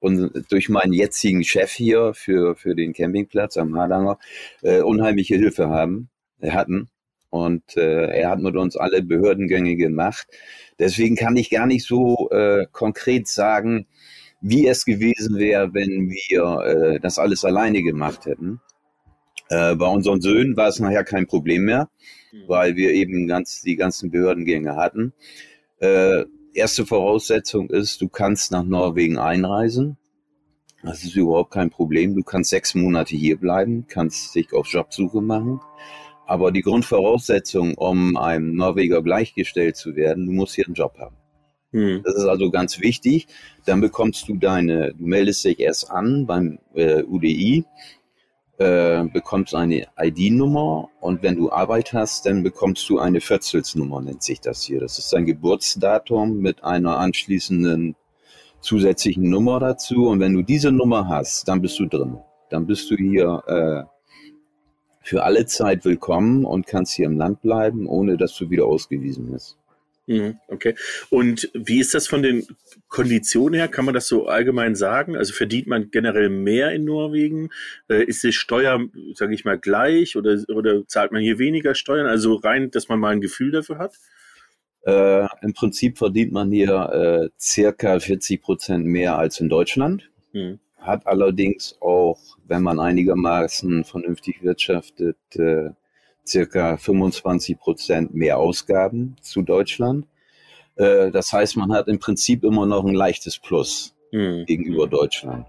[0.00, 4.18] und durch meinen jetzigen Chef hier für, für den Campingplatz am Hardanger
[4.62, 6.10] äh, unheimliche Hilfe haben,
[6.42, 6.90] hatten.
[7.32, 10.26] Und äh, er hat mit uns alle Behördengänge gemacht.
[10.78, 13.86] Deswegen kann ich gar nicht so äh, konkret sagen,
[14.42, 18.60] wie es gewesen wäre, wenn wir äh, das alles alleine gemacht hätten.
[19.48, 21.88] Äh, bei unseren Söhnen war es nachher kein Problem mehr,
[22.48, 25.14] weil wir eben ganz, die ganzen Behördengänge hatten.
[25.80, 29.96] Äh, erste Voraussetzung ist, du kannst nach Norwegen einreisen.
[30.82, 32.14] Das ist überhaupt kein Problem.
[32.14, 35.60] Du kannst sechs Monate hier bleiben, kannst dich auf Jobsuche machen.
[36.32, 41.14] Aber die Grundvoraussetzung, um einem Norweger gleichgestellt zu werden, du musst hier einen Job haben.
[41.72, 42.00] Hm.
[42.04, 43.26] Das ist also ganz wichtig.
[43.66, 47.66] Dann bekommst du deine, du meldest dich erst an beim äh, UDI,
[48.56, 54.22] äh, bekommst eine ID-Nummer und wenn du Arbeit hast, dann bekommst du eine Vierzelsnummer, nennt
[54.22, 54.80] sich das hier.
[54.80, 57.94] Das ist dein Geburtsdatum mit einer anschließenden
[58.62, 60.08] zusätzlichen Nummer dazu.
[60.08, 62.16] Und wenn du diese Nummer hast, dann bist du drin.
[62.48, 63.91] Dann bist du hier äh,
[65.02, 69.32] für alle Zeit willkommen und kannst hier im Land bleiben, ohne dass du wieder ausgewiesen
[69.32, 69.56] bist.
[70.06, 70.74] Mhm, Okay.
[71.10, 72.46] Und wie ist das von den
[72.88, 73.68] Konditionen her?
[73.68, 75.16] Kann man das so allgemein sagen?
[75.16, 77.50] Also verdient man generell mehr in Norwegen?
[77.88, 78.80] Äh, Ist die Steuer,
[79.14, 82.06] sage ich mal, gleich oder, oder zahlt man hier weniger Steuern?
[82.06, 83.94] Also rein, dass man mal ein Gefühl dafür hat?
[84.84, 90.10] Äh, Im Prinzip verdient man hier äh, circa 40 Prozent mehr als in Deutschland.
[90.32, 90.58] Hm.
[90.82, 95.70] Hat allerdings auch, wenn man einigermaßen vernünftig wirtschaftet, äh,
[96.26, 100.06] circa 25 Prozent mehr Ausgaben zu Deutschland.
[100.76, 104.44] Äh, das heißt, man hat im Prinzip immer noch ein leichtes Plus Hm.
[104.44, 105.46] gegenüber Deutschland.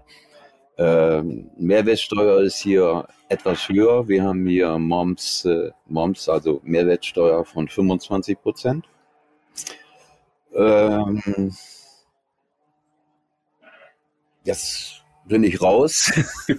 [0.78, 4.08] Ähm, Mehrwertsteuer ist hier etwas höher.
[4.08, 8.86] Wir haben hier MOMS, äh, MOMS also Mehrwertsteuer von 25 Prozent.
[10.54, 11.54] Ähm,
[14.44, 16.12] jetzt bin ich raus.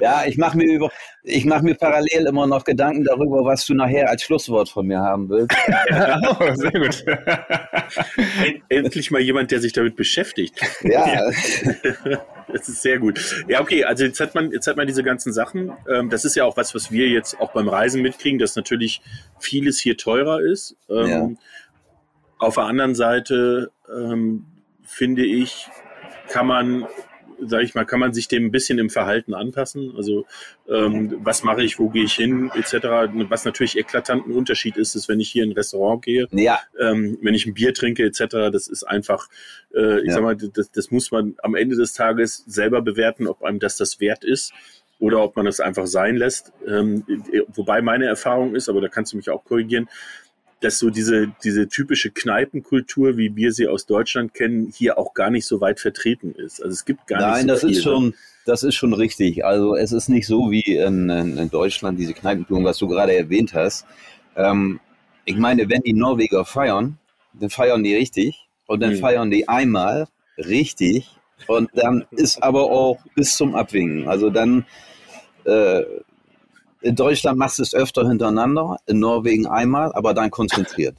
[0.00, 0.90] ja, ich mache mir über,
[1.22, 5.00] ich mache mir parallel immer noch Gedanken darüber, was du nachher als Schlusswort von mir
[5.00, 5.56] haben willst.
[6.40, 7.04] oh, sehr gut.
[8.46, 10.60] End- Endlich mal jemand, der sich damit beschäftigt.
[10.82, 11.30] Ja,
[12.52, 13.44] Das ist sehr gut.
[13.48, 15.72] Ja, okay, also jetzt hat man, jetzt hat man diese ganzen Sachen.
[15.92, 19.02] Ähm, das ist ja auch was, was wir jetzt auch beim Reisen mitkriegen, dass natürlich
[19.38, 20.76] vieles hier teurer ist.
[20.88, 21.28] Ähm, Ja.
[22.38, 24.46] Auf der anderen Seite ähm,
[24.82, 25.68] finde ich,
[26.32, 26.86] kann man
[27.42, 29.94] sage ich mal, kann man sich dem ein bisschen im Verhalten anpassen.
[29.96, 30.26] Also
[30.68, 33.10] ähm, was mache ich, wo gehe ich hin, etc.
[33.28, 37.18] Was natürlich eklatanten Unterschied ist, ist, wenn ich hier in ein Restaurant gehe, Ja, ähm,
[37.22, 38.50] wenn ich ein Bier trinke, etc.
[38.52, 39.28] Das ist einfach,
[39.74, 40.14] äh, ich Ja.
[40.14, 43.76] sag mal, das, das muss man am Ende des Tages selber bewerten, ob einem das
[43.76, 44.52] das wert ist
[44.98, 46.52] oder ob man es einfach sein lässt.
[46.66, 47.04] Ähm,
[47.48, 49.88] wobei meine Erfahrung ist, aber da kannst du mich auch korrigieren,
[50.60, 55.30] dass so diese, diese typische Kneipenkultur, wie wir sie aus Deutschland kennen, hier auch gar
[55.30, 56.62] nicht so weit vertreten ist.
[56.62, 57.70] Also es gibt gar Nein, nicht so das viel.
[57.70, 58.14] ist schon,
[58.46, 59.44] das ist schon richtig.
[59.44, 63.14] Also es ist nicht so wie in, in, in Deutschland, diese Kneipenkultur, was du gerade
[63.14, 63.86] erwähnt hast.
[64.36, 64.80] Ähm,
[65.24, 66.98] ich meine, wenn die Norweger feiern,
[67.32, 68.98] dann feiern die richtig und dann Mhm.
[68.98, 71.08] feiern die einmal richtig
[71.46, 74.08] und dann ist aber auch bis zum Abwinken.
[74.08, 74.66] Also dann
[75.44, 75.82] äh,
[76.80, 80.96] in Deutschland machst du es öfter hintereinander, in Norwegen einmal, aber dann konzentriert.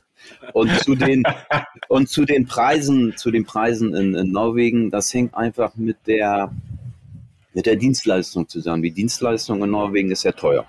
[0.54, 1.24] Und zu den
[1.90, 6.52] und zu den Preisen, zu den Preisen in, in Norwegen, das hängt einfach mit der
[7.54, 8.84] mit der Dienstleistung zusammen.
[8.84, 10.66] Die Dienstleistung in Norwegen ist ja teuer.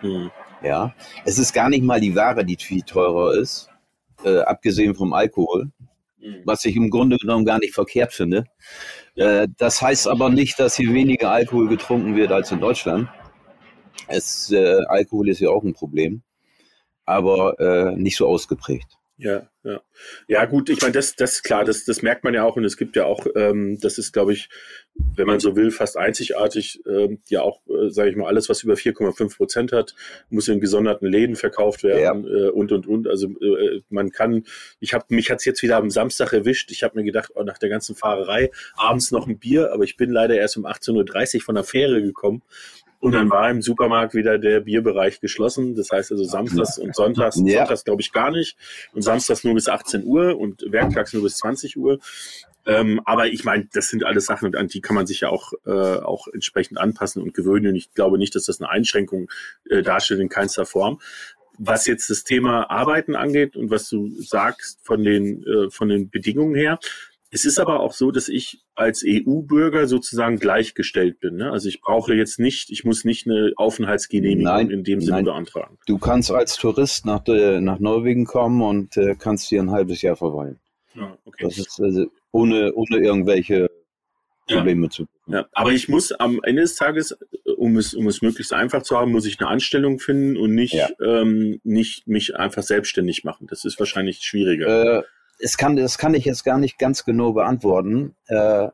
[0.00, 0.30] Hm.
[0.62, 3.68] Ja, es ist gar nicht mal die Ware, die viel teurer ist,
[4.24, 5.70] äh, abgesehen vom Alkohol,
[6.26, 6.42] Hm.
[6.44, 8.46] was ich im Grunde genommen gar nicht verkehrt finde.
[9.14, 13.08] Äh, das heißt aber nicht, dass hier weniger Alkohol getrunken wird als in Deutschland.
[14.08, 16.22] Es, äh, Alkohol ist ja auch ein Problem,
[17.04, 18.96] aber äh, nicht so ausgeprägt.
[19.18, 19.80] Ja, ja.
[20.28, 22.64] Ja, gut, ich meine, das, das ist klar, das, das merkt man ja auch und
[22.64, 24.50] es gibt ja auch, ähm, das ist, glaube ich,
[24.94, 28.62] wenn man so will, fast einzigartig, ähm, ja auch, äh, sage ich mal, alles, was
[28.62, 29.94] über 4,5 Prozent hat,
[30.28, 33.08] muss in gesonderten Läden verkauft werden äh, und und und.
[33.08, 34.44] Also äh, man kann,
[34.80, 36.70] ich habe mich hat's jetzt wieder am Samstag erwischt.
[36.70, 39.96] Ich habe mir gedacht, oh, nach der ganzen Fahrerei abends noch ein Bier, aber ich
[39.96, 42.42] bin leider erst um 18:30 Uhr von der Fähre gekommen.
[43.06, 45.74] Und dann war im Supermarkt wieder der Bierbereich geschlossen.
[45.74, 47.58] Das heißt also samstags und sonntags, Ja.
[47.60, 48.56] sonntags glaube ich gar nicht.
[48.92, 51.98] Und samstags nur bis 18 Uhr und werktags nur bis 20 Uhr.
[52.66, 55.52] Ähm, aber ich meine, das sind alles Sachen, an die kann man sich ja auch,
[55.66, 57.68] äh, auch entsprechend anpassen und gewöhnen.
[57.68, 59.30] Und ich glaube nicht, dass das eine Einschränkung
[59.70, 61.00] äh, darstellt in keinster Form.
[61.58, 66.10] Was jetzt das Thema Arbeiten angeht und was du sagst von den, äh, von den
[66.10, 66.78] Bedingungen her,
[67.30, 71.36] es ist aber auch so, dass ich als EU-Bürger sozusagen gleichgestellt bin.
[71.36, 71.50] Ne?
[71.50, 75.78] Also ich brauche jetzt nicht, ich muss nicht eine Aufenthaltsgenehmigung Nein, in dem Sinne beantragen.
[75.86, 80.02] Du kannst als Tourist nach, äh, nach Norwegen kommen und äh, kannst hier ein halbes
[80.02, 80.60] Jahr verweilen.
[80.94, 81.44] Ja, okay.
[81.44, 83.70] Das ist also ohne, ohne irgendwelche
[84.48, 84.58] Ja.
[84.58, 87.18] Probleme zu Ja, aber ich muss am Ende des Tages,
[87.56, 90.74] um es, um es möglichst einfach zu haben, muss ich eine Anstellung finden und nicht,
[90.74, 90.88] Ja.
[91.04, 93.48] ähm, nicht mich einfach selbstständig machen.
[93.48, 94.98] Das ist wahrscheinlich schwieriger.
[95.00, 95.02] Äh,
[95.38, 98.68] es kann, das kann ich jetzt gar nicht ganz genau beantworten, äh,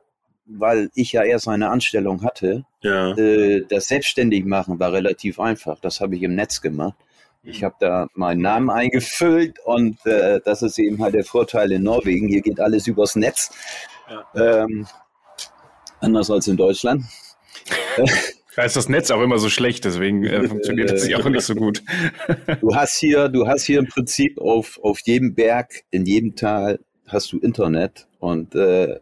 [0.45, 2.65] weil ich ja erst eine Anstellung hatte.
[2.81, 3.11] ja.
[3.17, 5.79] Äh, das selbstständig machen war relativ einfach.
[5.79, 6.95] Das habe ich im Netz gemacht.
[7.45, 11.83] Ich habe da meinen Namen eingefüllt und äh, das ist eben halt der Vorteil in
[11.83, 12.29] Norwegen.
[12.29, 13.51] Hier geht alles übers Netz.
[14.33, 14.87] Ähm,
[15.99, 17.03] anders als in Deutschland.
[18.55, 21.43] Da ist das Netz auch immer so schlecht, deswegen äh, funktioniert das ja auch nicht
[21.43, 21.81] so gut.
[22.61, 26.79] Du hast hier, du hast hier im Prinzip auf, auf jedem Berg, in jedem Tal
[27.07, 28.99] hast du Internet und äh,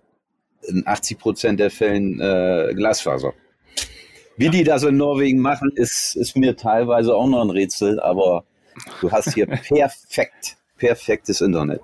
[0.68, 3.34] in 80 Prozent der Fällen äh, Glasfaser.
[4.38, 8.44] Wie die das in Norwegen machen, ist, ist mir teilweise auch noch ein Rätsel, aber
[9.02, 11.82] du hast hier perfekt, perfektes Internet.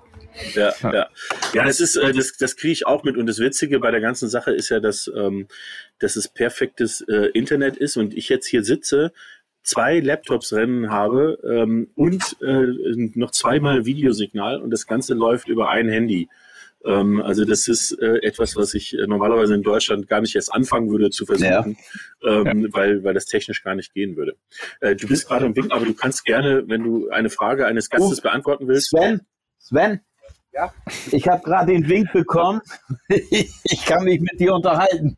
[0.54, 1.08] Ja, ja.
[1.54, 3.16] ja, das ist, äh, das, das kriege ich auch mit.
[3.16, 5.48] Und das Witzige bei der ganzen Sache ist ja, dass, ähm,
[5.98, 9.12] dass es perfektes äh, Internet ist und ich jetzt hier sitze,
[9.62, 12.66] zwei Laptops rennen habe ähm, und äh,
[13.14, 16.28] noch zweimal Videosignal und das Ganze läuft über ein Handy.
[16.84, 20.54] Ähm, also das ist äh, etwas, was ich äh, normalerweise in Deutschland gar nicht erst
[20.54, 21.76] anfangen würde zu versuchen,
[22.24, 24.36] ähm, weil, weil das technisch gar nicht gehen würde.
[24.80, 27.90] Äh, du bist gerade im Winken, aber du kannst gerne, wenn du eine Frage eines
[27.90, 29.22] Gastes beantworten willst, Sven,
[29.58, 30.00] Sven,
[30.58, 30.72] ja?
[31.12, 32.60] ich habe gerade den Wink bekommen.
[33.08, 35.16] ich kann mich mit dir unterhalten.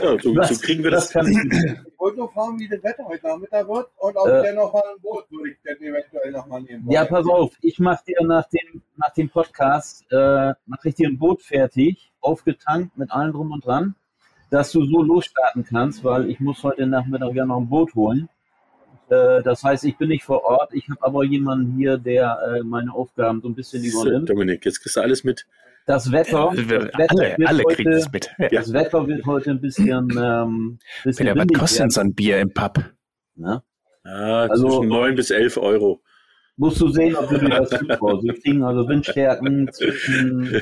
[0.00, 1.10] ja, so, so kriegen wir das.
[1.10, 1.36] kann ich.
[1.36, 4.42] Ich wollte nur fragen, wie das Wetter heute Nachmittag wird und ob Äh.
[4.42, 6.90] der noch mal ein Boot würde ich denn eventuell noch mal nehmen.
[6.90, 11.08] Ja, pass auf, ich mache dir nach dem, nach dem Podcast, äh, mache ich dir
[11.08, 13.94] ein Boot fertig, aufgetankt mit allem drum und dran,
[14.50, 18.28] dass du so losstarten kannst, weil ich muss heute Nachmittag ja noch ein Boot holen.
[19.10, 22.62] Äh, das heißt, ich bin nicht vor Ort, ich habe aber jemanden hier, der äh,
[22.62, 24.28] meine Aufgaben so ein bisschen übernimmt.
[24.30, 25.46] Dominik, jetzt kriegst du alles mit.
[25.86, 28.30] Das Wetter, das Wetter alle wird alle heute, kriegen es mit.
[28.38, 28.48] Ja.
[28.48, 32.38] Das Wetter wird heute ein bisschen, ähm, bisschen Peter, was kostet denn so ein Bier
[32.40, 32.78] im Pub?
[33.36, 33.62] ne?
[34.04, 36.00] Ja, Also- zwischen 9 bis 11 Euro.
[36.56, 38.22] Musst du sehen, ob du dir das zutraust.
[38.24, 40.60] Wir kriegen also Windstärken zwischen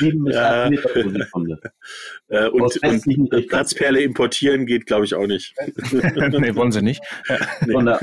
[0.00, 0.64] 7 bis Ja.
[0.64, 1.60] 8 Meter pro Sekunde.
[2.28, 3.46] Äh, und, und.
[3.48, 5.54] Platzperle importieren geht, glaube ich, auch nicht.
[5.92, 7.00] nee, wollen sie nicht.
[7.66, 8.00] Der,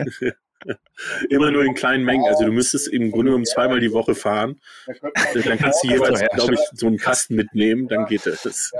[1.30, 2.26] Immer nur in kleinen Mengen.
[2.26, 4.60] Also du müsstest im Grunde genommen zweimal die Woche fahren.
[4.88, 8.72] Dann kannst du jeweils, glaube ich, so einen Kasten mitnehmen, dann geht das.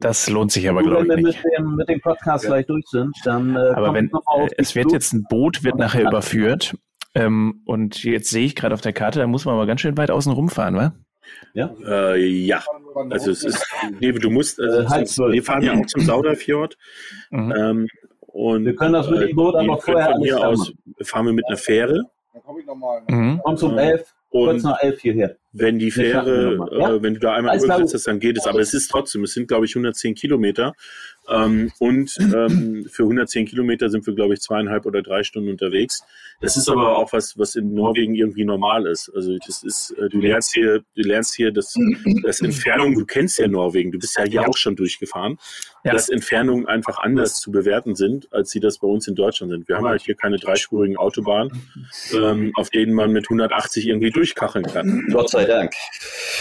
[0.00, 1.44] Das lohnt sich aber, glaube wenn ich wir nicht.
[1.44, 3.54] mit dem, mit dem Podcast gleich durch sind, dann.
[3.54, 6.02] Äh, Aber kommt wenn noch mal auf es wird Flug- jetzt ein Boot, wird nachher
[6.08, 6.74] überführt.
[7.14, 9.96] Ähm, und jetzt sehe ich gerade auf der Karte, da muss man aber ganz schön
[9.96, 10.94] weit außen rumfahren, wa?
[11.86, 12.62] Äh, ja,
[13.10, 13.64] also es ist,
[14.00, 16.76] nee, du musst, also Äh, zum, wir fahren ja auch zum Sauderfjord.
[17.30, 17.54] Mhm.
[17.56, 21.26] Ähm, und Wir können das mit dem Boot äh, aber vorher von hier aus fahren
[21.26, 22.00] wir mit einer Fähre.
[22.32, 23.02] Dann komme ich nochmal.
[23.08, 23.40] Mhm.
[23.42, 25.36] Kommst um elf, kurz Und nach elf hierher.
[25.52, 26.94] wenn die Fähre, mal, ja?
[26.94, 28.46] äh, wenn du da einmal übersetzt hast, dann geht es.
[28.46, 30.74] Aber es ist trotzdem, es sind glaube ich 110 Kilometer.
[31.30, 36.02] Ähm, und ähm, für 110 Kilometer sind wir glaube ich zweieinhalb oder drei Stunden unterwegs.
[36.40, 39.10] Das ist aber auch was, was in Norwegen irgendwie normal ist.
[39.14, 41.74] Also das ist, äh, du lernst hier, du lernst hier, dass,
[42.22, 45.38] dass Entfernung, du kennst ja Norwegen, du bist ja hier auch schon durchgefahren,
[45.84, 45.92] Ja.
[45.92, 49.68] dass Entfernungen einfach anders zu bewerten sind, als sie das bei uns in Deutschland sind.
[49.68, 51.62] Wir haben halt hier keine dreispurigen Autobahnen,
[52.14, 55.06] ähm, auf denen man mit 180 irgendwie durchkacheln kann.
[55.12, 55.72] Gott sei Dank.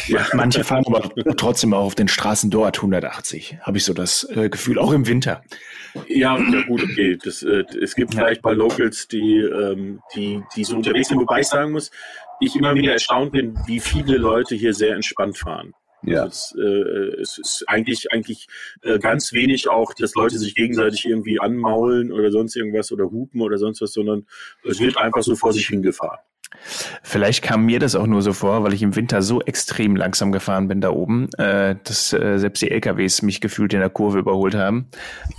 [0.07, 0.25] Ja.
[0.33, 4.49] Manche fahren aber trotzdem auch auf den Straßen dort 180, habe ich so das äh,
[4.49, 5.43] Gefühl, auch im Winter.
[6.07, 7.17] Ja, ja gut, okay.
[7.23, 11.41] Das, äh, es gibt vielleicht bei Locals, die, ähm, die, die so unterwegs sind, wobei
[11.41, 11.91] ich sagen muss,
[12.39, 15.73] ich immer wieder erstaunt bin, wie viele Leute hier sehr entspannt fahren.
[16.03, 16.25] Ja.
[16.25, 18.47] Es, äh, es ist eigentlich, eigentlich
[18.83, 23.41] äh, ganz wenig auch, dass Leute sich gegenseitig irgendwie anmaulen oder sonst irgendwas oder hupen
[23.41, 24.25] oder sonst was, sondern
[24.63, 26.19] es wird einfach so vor sich hingefahren.
[27.03, 30.31] Vielleicht kam mir das auch nur so vor, weil ich im Winter so extrem langsam
[30.31, 34.19] gefahren bin da oben, äh, dass äh, selbst die LKWs mich gefühlt in der Kurve
[34.19, 34.87] überholt haben.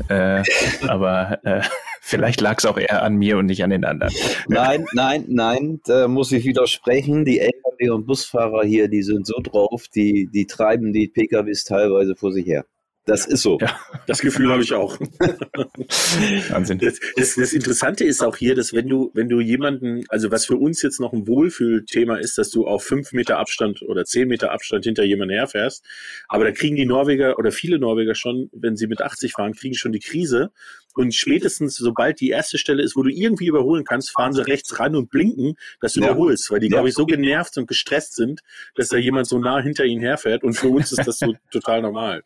[0.09, 0.43] Äh,
[0.89, 1.63] aber äh,
[2.01, 4.13] vielleicht lag es auch eher an mir und nicht an den anderen.
[4.49, 7.25] Nein, nein, nein, da muss ich widersprechen.
[7.25, 12.15] Die Lkw und Busfahrer hier, die sind so drauf, die, die treiben die PKWs teilweise
[12.17, 12.65] vor sich her.
[13.11, 13.59] Das ist so.
[13.61, 13.77] Ja.
[14.07, 14.97] Das Gefühl habe ich auch.
[16.51, 16.79] Wahnsinn.
[16.79, 20.47] Das, das, das Interessante ist auch hier, dass wenn du, wenn du jemanden, also was
[20.47, 24.29] für uns jetzt noch ein Wohlfühlthema ist, dass du auf fünf Meter Abstand oder zehn
[24.29, 25.85] Meter Abstand hinter jemanden herfährst,
[26.29, 29.75] aber da kriegen die Norweger oder viele Norweger schon, wenn sie mit 80 fahren, kriegen
[29.75, 30.53] schon die Krise
[30.95, 34.79] und spätestens, sobald die erste Stelle ist, wo du irgendwie überholen kannst, fahren sie rechts
[34.79, 36.11] ran und blinken, dass du Ja.
[36.11, 36.77] überholst, weil die, Ja.
[36.77, 38.41] glaube ich, so genervt und gestresst sind,
[38.75, 41.83] dass da jemand so nah hinter ihnen herfährt und für uns ist das so total
[41.83, 42.23] normal.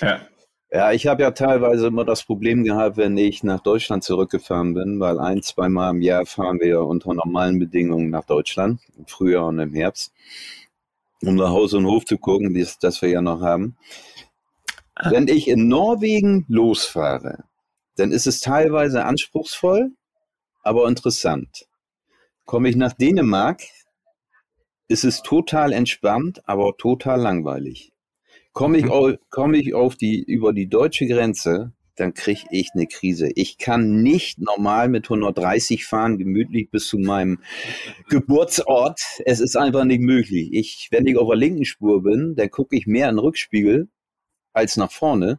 [0.00, 0.26] Ja.
[0.70, 5.00] Ja, ich habe ja teilweise immer das Problem gehabt, wenn ich nach Deutschland zurückgefahren bin,
[5.00, 9.58] weil ein, zweimal im Jahr fahren wir unter normalen Bedingungen nach Deutschland, im Frühjahr und
[9.60, 10.12] im Herbst,
[11.22, 13.78] um nach Haus und Hof zu gucken, das, das wir ja noch haben.
[15.08, 17.44] Wenn ich in Norwegen losfahre,
[17.98, 19.90] dann ist es teilweise anspruchsvoll,
[20.62, 21.66] aber interessant.
[22.44, 23.62] Komme ich nach Dänemark,
[24.88, 27.92] ist es total entspannt, aber total langweilig.
[28.52, 28.90] Komme ich, Mhm.
[28.92, 33.28] au- komme ich auf die, über die deutsche Grenze, dann kriege ich eine Krise.
[33.34, 37.40] Ich kann nicht normal mit 130 fahren, gemütlich bis zu meinem
[38.08, 39.00] Geburtsort.
[39.26, 40.50] Es ist einfach nicht möglich.
[40.52, 43.88] Ich, wenn ich auf der linken Spur bin, dann gucke ich mehr in den Rückspiegel
[44.52, 45.38] als nach vorne.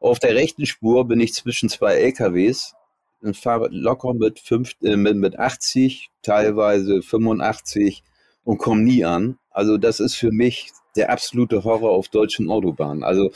[0.00, 2.74] Auf der rechten Spur bin ich zwischen zwei LKWs
[3.20, 8.02] und fahre locker mit, fünf, äh, mit, mit 80, teilweise 85
[8.44, 9.38] und komme nie an.
[9.50, 13.04] Also das ist für mich der absolute Horror auf deutschen Autobahnen.
[13.04, 13.30] Also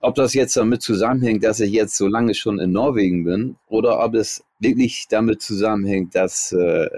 [0.00, 4.02] ob das jetzt damit zusammenhängt, dass ich jetzt so lange schon in Norwegen bin oder
[4.04, 6.88] ob es wirklich damit zusammenhängt, dass äh,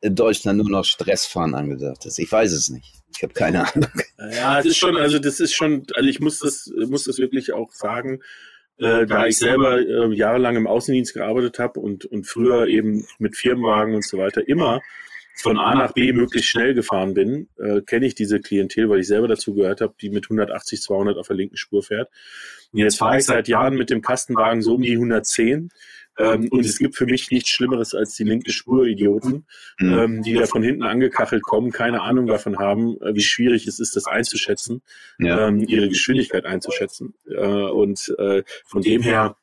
[0.00, 2.18] in Deutschland nur noch Stressfahren angesagt ist.
[2.18, 3.03] Ich weiß es nicht.
[3.16, 3.88] Ich habe keine Ahnung.
[4.32, 7.52] Ja, es ist schon, also das ist schon, also ich muss das, muss das wirklich
[7.52, 8.20] auch sagen,
[8.78, 13.36] äh, da ich selber äh, jahrelang im Außendienst gearbeitet habe und, und früher eben mit
[13.36, 14.80] Firmenwagen und so weiter immer
[15.36, 19.08] von A nach B möglichst schnell gefahren bin, äh, kenne ich diese Klientel, weil ich
[19.08, 22.08] selber dazu gehört habe, die mit 180, 200 auf der linken Spur fährt.
[22.72, 25.70] Und jetzt fahre ich seit Jahren mit dem Kastenwagen so um die 110.
[26.18, 29.46] Ähm, und es gibt für mich nichts Schlimmeres als die linke Spur-Idioten,
[29.80, 33.80] ähm, die da von hinten angekachelt kommen, keine Ahnung davon haben, äh, wie schwierig es
[33.80, 34.82] ist, das einzuschätzen,
[35.18, 35.48] Ja.
[35.48, 37.14] ähm, ihre Geschwindigkeit einzuschätzen.
[37.28, 39.36] Äh, und äh, von dem her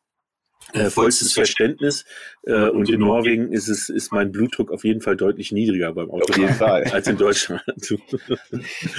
[0.73, 2.05] äh, vollstes Verständnis.
[2.43, 6.09] Äh, und in Norwegen ist es ist mein Blutdruck auf jeden Fall deutlich niedriger beim
[6.57, 6.83] Fall.
[6.91, 7.61] als in Deutschland.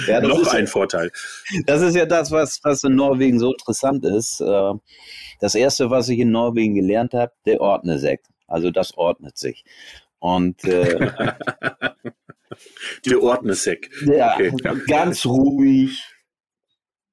[0.07, 1.11] Ja, das Noch ist- ein Vorteil.
[1.65, 4.39] Das ist ja das, was, was in Norwegen so interessant ist.
[4.41, 4.73] Äh,
[5.39, 8.27] Das erste, was ich in Norwegen gelernt habe, der Ordnesekt.
[8.47, 9.63] Also das ordnet sich.
[10.19, 11.11] Und äh,
[13.05, 13.89] Der Ordnesek.
[14.05, 14.53] ja, Okay.
[14.87, 16.03] ganz ruhig,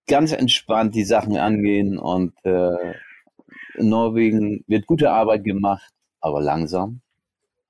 [0.07, 1.99] ganz entspannt die Sachen angehen.
[1.99, 2.95] Und äh,
[3.75, 5.91] in Norwegen wird gute Arbeit gemacht,
[6.21, 7.01] aber langsam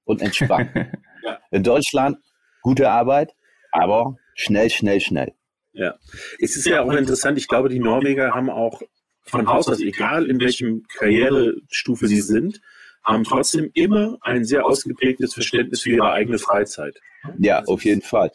[0.05, 0.71] und entspannt.
[1.23, 1.39] Ja.
[1.51, 2.17] In Deutschland
[2.63, 3.35] gute Arbeit,
[3.73, 5.35] aber schnell, schnell, schnell.
[5.75, 5.97] Ja,
[6.39, 7.37] es ist ja auch interessant.
[7.37, 8.81] Ich glaube, die Norweger haben auch
[9.23, 12.63] von Haus aus, egal in welchem Karrierestufe sie sind,
[13.05, 16.99] haben trotzdem immer ein sehr ausgeprägtes Verständnis für ihre eigene Freizeit.
[17.39, 18.33] Ja, auf jeden Fall.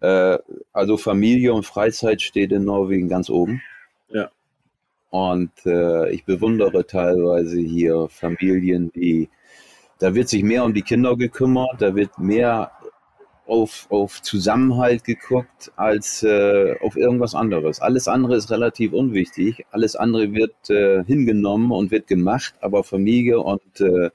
[0.00, 0.38] Äh,
[0.72, 3.62] also Familie und Freizeit steht in Norwegen ganz oben.
[5.16, 9.30] Und äh, ich bewundere teilweise hier Familien, die,
[9.98, 12.70] da wird sich mehr um die Kinder gekümmert, da wird mehr
[13.46, 17.80] auf, auf Zusammenhalt geguckt als äh, auf irgendwas anderes.
[17.80, 19.64] Alles andere ist relativ unwichtig.
[19.70, 24.10] Alles andere wird äh, hingenommen und wird gemacht, aber Familie und äh,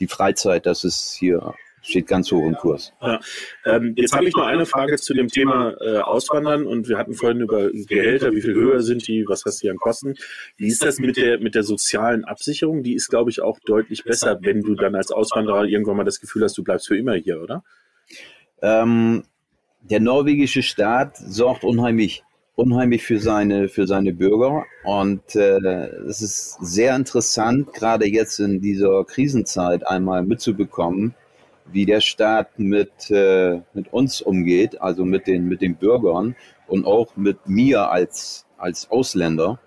[0.00, 2.92] die Freizeit, das ist hier steht ganz hoch im Kurs.
[3.00, 3.20] Ja.
[3.64, 7.14] Ähm, jetzt habe ich noch eine Frage zu dem Thema äh, Auswandern und wir hatten
[7.14, 10.14] vorhin über Gehälter, wie viel höher sind die, was hast du an Kosten.
[10.56, 12.82] Wie ist das mit der, mit der sozialen Absicherung?
[12.82, 16.20] Die ist, glaube ich, auch deutlich besser, wenn du dann als Auswanderer irgendwann mal das
[16.20, 17.64] Gefühl hast, du bleibst für immer hier, oder?
[18.62, 19.24] Ähm,
[19.82, 22.22] der norwegische Staat sorgt unheimlich,
[22.54, 24.64] unheimlich für seine, für seine Bürger.
[24.84, 25.58] Und äh,
[26.06, 31.14] es ist sehr interessant, gerade jetzt in dieser Krisenzeit einmal mitzubekommen,
[31.72, 36.86] wie der Staat mit, äh, mit uns umgeht, also mit den, mit den Bürgern und
[36.86, 39.58] auch mit mir als, als Ausländer.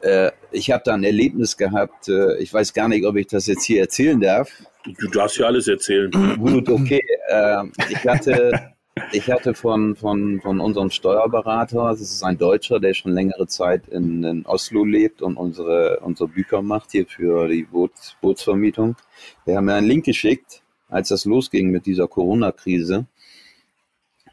[0.00, 3.46] Äh, ich habe da ein Erlebnis gehabt, äh, ich weiß gar nicht, ob ich das
[3.46, 4.50] jetzt hier erzählen darf.
[4.98, 6.10] Du darfst ja alles erzählen.
[6.38, 7.02] Gut, okay.
[7.28, 8.73] Äh, ich hatte,
[9.12, 13.88] ich hatte von, von, von unserem Steuerberater, das ist ein Deutscher, der schon längere Zeit
[13.88, 18.96] in, in Oslo lebt und unsere, unsere Bücher macht hier für die Boots, Bootsvermietung.
[19.46, 23.06] Der hat mir einen Link geschickt, als das losging mit dieser Corona-Krise.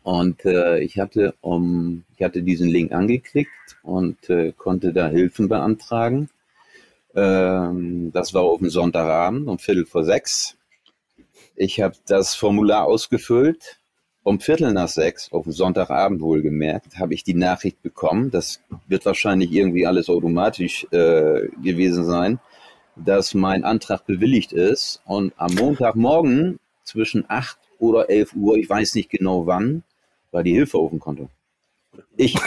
[0.03, 5.47] Und äh, ich hatte um, ich hatte diesen Link angeklickt und äh, konnte da Hilfen
[5.47, 6.29] beantragen.
[7.15, 10.55] Ähm, das war auf dem Sonntagabend um Viertel vor sechs.
[11.55, 13.80] Ich habe das Formular ausgefüllt.
[14.23, 18.29] Um Viertel nach sechs, auf Sonntagabend wohlgemerkt, habe ich die Nachricht bekommen.
[18.29, 22.39] Das wird wahrscheinlich irgendwie alles automatisch äh, gewesen sein,
[22.95, 25.01] dass mein Antrag bewilligt ist.
[25.05, 29.83] Und am Montagmorgen zwischen acht oder elf Uhr, ich weiß nicht genau wann,
[30.29, 31.29] war die Hilfe auf dem Konto.
[32.15, 32.37] Ich,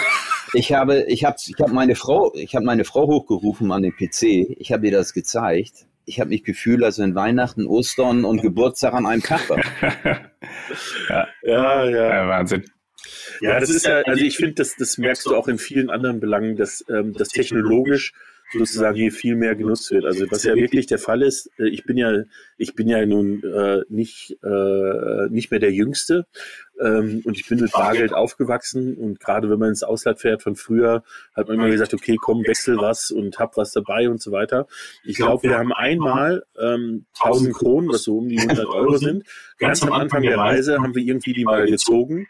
[0.52, 3.92] ich habe, ich habe, ich habe meine Frau, ich habe meine Frau hochgerufen an den
[3.92, 4.22] PC.
[4.58, 5.86] Ich habe ihr das gezeigt.
[6.06, 9.58] Ich habe mich gefühlt, als wenn Weihnachten, Ostern und Geburtstag an einem Tag war.
[11.08, 12.08] ja, ja, ja.
[12.08, 12.64] ja Wahnsinn.
[13.40, 16.20] Ja, das ist ja, also ich finde, das, das merkst du auch in vielen anderen
[16.20, 18.12] Belangen, dass ähm, das technologisch
[18.52, 20.04] sozusagen hier viel mehr genutzt wird.
[20.04, 22.22] Also was ja wirklich der Fall ist, äh, ich bin ja,
[22.56, 26.26] ich bin ja nun äh, nicht, äh, nicht mehr der Jüngste
[26.80, 30.56] ähm, und ich bin mit Bargeld aufgewachsen und gerade wenn man ins Ausland fährt von
[30.56, 31.02] früher,
[31.34, 34.66] hat man immer gesagt, okay, komm, wechsel was und hab was dabei und so weiter.
[35.04, 39.24] Ich glaube, wir haben einmal ähm, 1000 Kronen, was so um die 100 Euro sind.
[39.58, 42.26] Ganz am Anfang der Reise haben wir irgendwie die mal gezogen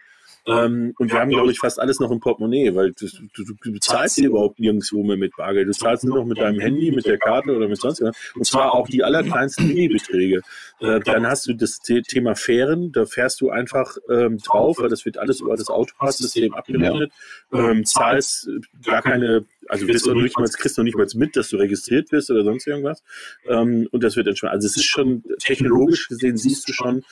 [0.47, 3.73] ähm, und wir haben, glaube ich, fast alles noch im Portemonnaie, weil du, du, du
[3.73, 5.69] bezahlst hier überhaupt nirgendwo mehr mit Bargeld.
[5.69, 8.15] Du zahlst nur noch mit deinem Handy, mit der Karte oder mit sonst was.
[8.35, 10.43] Und zwar auch die allerkleinsten Minibeträge.
[10.81, 15.07] Äh, dann hast du das Thema Fähren, da fährst du einfach ähm, drauf, weil das
[15.07, 17.11] wird alles über das Autopass-System abgerechnet.
[17.53, 18.51] Ähm, zahlst
[18.85, 22.11] gar keine also wirst du nicht mal, kriegst du nicht mal mit, dass du registriert
[22.11, 23.03] bist oder sonst irgendwas.
[23.49, 24.53] Ähm, und das wird entspannt.
[24.53, 27.03] Also es ist schon technologisch gesehen, siehst du schon,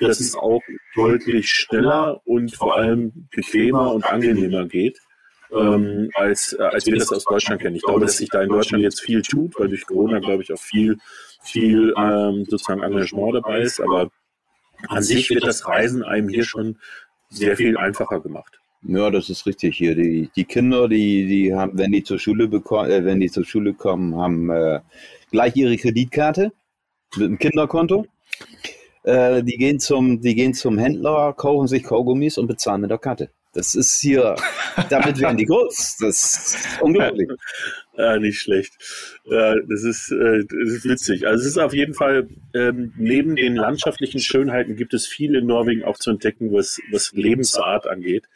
[0.00, 0.62] dass es auch
[0.94, 4.98] deutlich schneller und vor allem bequemer und angenehmer geht.
[5.50, 7.74] Ähm, als, äh, als wir das aus Deutschland kennen.
[7.74, 10.52] Ich glaube, dass sich da in Deutschland jetzt viel tut, weil durch Corona, glaube ich,
[10.52, 10.98] auch viel,
[11.42, 13.80] viel ähm, sozusagen Engagement dabei ist.
[13.80, 14.10] Aber
[14.88, 16.76] an sich wird das Reisen einem hier schon
[17.30, 18.60] sehr viel einfacher gemacht.
[18.82, 19.94] Ja, das ist richtig hier.
[19.94, 23.44] Die, die Kinder, die, die haben, wenn die zur Schule bekommen, äh, wenn die zur
[23.44, 24.80] Schule kommen, haben äh,
[25.30, 26.52] gleich ihre Kreditkarte
[27.16, 28.06] mit einem Kinderkonto.
[29.08, 32.98] Äh, die, gehen zum, die gehen zum Händler, kaufen sich Kaugummis und bezahlen mit der
[32.98, 33.30] Karte.
[33.54, 34.36] Das ist hier,
[34.90, 35.96] damit werden die groß.
[36.00, 37.26] Das ist unglaublich.
[37.96, 38.74] Ja, nicht schlecht.
[39.24, 41.26] Ja, das, ist, äh, das ist witzig.
[41.26, 45.46] Also es ist auf jeden Fall, ähm, neben den landschaftlichen Schönheiten gibt es viel in
[45.46, 48.26] Norwegen auch zu entdecken, was, was Lebensart angeht.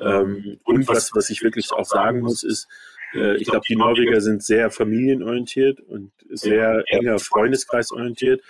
[0.00, 2.66] Ähm, und was, was ich wirklich auch sagen muss, ist,
[3.14, 8.42] äh, ich glaube, die Norweger sind sehr familienorientiert und sehr enger Freundeskreis orientiert.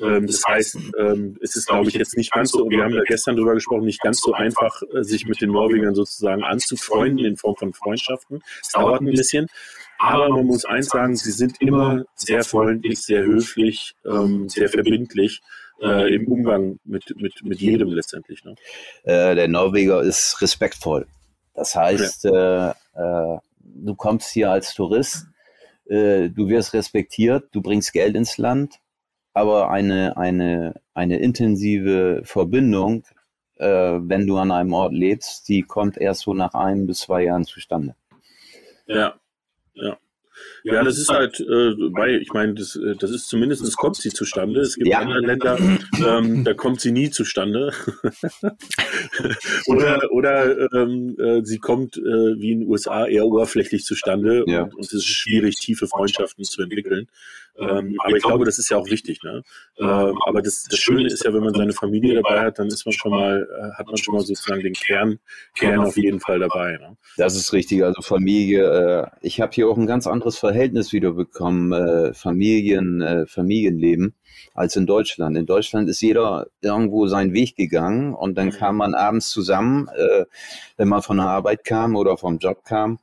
[0.00, 3.02] Ähm, das heißt, ähm, es ist, glaube ich, jetzt nicht ganz so, wir haben da
[3.02, 7.36] gestern drüber gesprochen, nicht ganz so einfach, äh, sich mit den Norwegern sozusagen anzufreunden in
[7.36, 8.42] Form von Freundschaften.
[8.60, 9.46] Es dauert ein bisschen.
[9.98, 15.42] Aber man muss eins sagen, sie sind immer sehr freundlich, sehr höflich, ähm, sehr verbindlich.
[15.80, 18.44] Äh, im Umgang mit, mit, mit jedem letztendlich.
[18.44, 18.54] Ne?
[19.02, 21.06] Äh, der Norweger ist respektvoll.
[21.54, 22.70] Das heißt, ja.
[22.70, 23.38] äh, äh
[23.74, 25.26] du kommst hier als Tourist,
[25.86, 28.78] äh, du wirst respektiert, du bringst Geld ins Land,
[29.34, 33.04] aber eine, eine, eine intensive Verbindung,
[33.56, 37.24] äh, wenn du an einem Ort lebst, die kommt erst so nach einem bis zwei
[37.24, 37.94] Jahren zustande.
[38.86, 39.14] Ja,
[39.74, 39.96] ja.
[40.64, 44.10] Ja, das ist halt, äh, weil ich meine, das, äh, das ist zumindest kommt sie
[44.10, 44.60] zustande.
[44.60, 45.00] Es gibt Ja.
[45.00, 45.58] andere Länder,
[46.06, 47.72] ähm, da kommt sie nie zustande.
[49.66, 54.62] oder oder ähm, äh, sie kommt äh, wie in den USA eher oberflächlich zustande Ja.
[54.64, 57.08] und, und es ist schwierig, tiefe Freundschaften zu entwickeln.
[57.54, 59.22] Ähm, aber ich glaube, das ist ja auch wichtig.
[59.22, 59.42] Ne?
[59.78, 62.86] Ähm, aber das, das Schöne ist ja, wenn man seine Familie dabei hat, dann ist
[62.86, 65.18] man schon mal, äh, hat man schon mal sozusagen den Kern,
[65.54, 66.78] Kern auf jeden Fall dabei.
[66.78, 66.96] Ne?
[67.18, 67.84] Das ist richtig.
[67.84, 73.00] Also Familie, äh, ich habe hier auch ein ganz anderes Verhältnis wieder bekommen, äh, Familien,
[73.00, 74.14] äh, Familienleben,
[74.54, 75.36] als in Deutschland.
[75.36, 80.24] In Deutschland ist jeder irgendwo seinen Weg gegangen und dann kam man abends zusammen, äh,
[80.76, 82.98] wenn man von der Arbeit kam oder vom Job kam.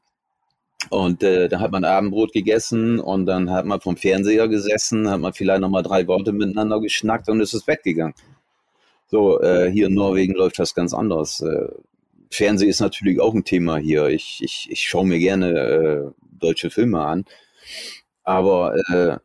[0.90, 5.20] Und äh, da hat man Abendbrot gegessen und dann hat man vom Fernseher gesessen, hat
[5.20, 8.14] man vielleicht nochmal drei Worte miteinander geschnackt und ist ins Bett gegangen.
[9.08, 11.42] So, äh, hier in Norwegen läuft das ganz anders.
[11.42, 11.68] Äh,
[12.30, 14.08] Fernsehen ist natürlich auch ein Thema hier.
[14.08, 17.26] Ich, ich, ich schaue mir gerne äh, deutsche Filme an.
[18.24, 19.18] Aber äh,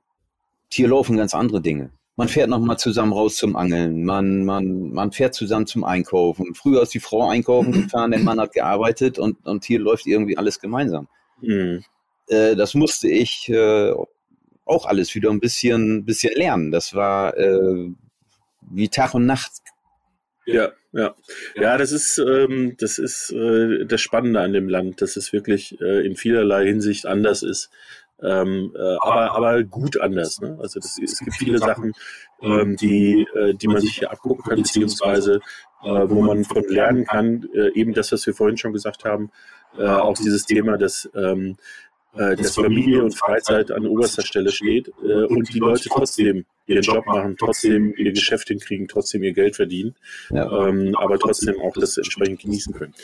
[0.70, 1.90] hier laufen ganz andere Dinge.
[2.16, 4.04] Man fährt nochmal zusammen raus zum Angeln.
[4.04, 6.54] Man, man, man fährt zusammen zum Einkaufen.
[6.54, 10.38] Früher ist die Frau einkaufen gefahren, der Mann hat gearbeitet und, und hier läuft irgendwie
[10.38, 11.08] alles gemeinsam.
[11.40, 11.84] Mhm.
[12.28, 13.92] Äh, das musste ich äh,
[14.64, 16.70] auch alles wieder ein bisschen, bisschen lernen.
[16.70, 17.90] Das war äh,
[18.70, 19.52] wie Tag und Nacht.
[20.46, 21.14] Ja, ja.
[21.54, 25.80] Ja, das ist, ähm, das ist äh, das Spannende an dem Land, dass es wirklich
[25.80, 27.70] äh, in vielerlei Hinsicht anders ist.
[28.22, 30.40] Ähm, äh, aber, aber gut anders.
[30.40, 30.56] Ne?
[30.60, 31.92] Also das, es gibt viele Sachen,
[32.42, 35.40] ähm, die, äh, die man sich hier abgucken kann, beziehungsweise
[35.82, 37.48] äh, wo man von lernen kann.
[37.54, 39.30] Äh, eben das, was wir vorhin schon gesagt haben,
[39.78, 41.56] äh, auch dieses Thema, dass, ähm,
[42.16, 46.82] äh, dass Familie und Freizeit an oberster Stelle steht äh, und die Leute trotzdem ihren
[46.82, 49.94] Job machen, trotzdem ihr Geschäft hinkriegen, trotzdem ihr Geld verdienen,
[50.30, 50.68] Ja.
[50.68, 52.94] ähm, aber trotzdem auch das entsprechend genießen können.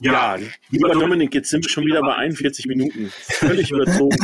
[0.00, 0.36] Ja,
[0.70, 3.10] lieber Dominik, jetzt sind wir schon wieder bei 41 Minuten.
[3.20, 4.16] Völlig überzogen.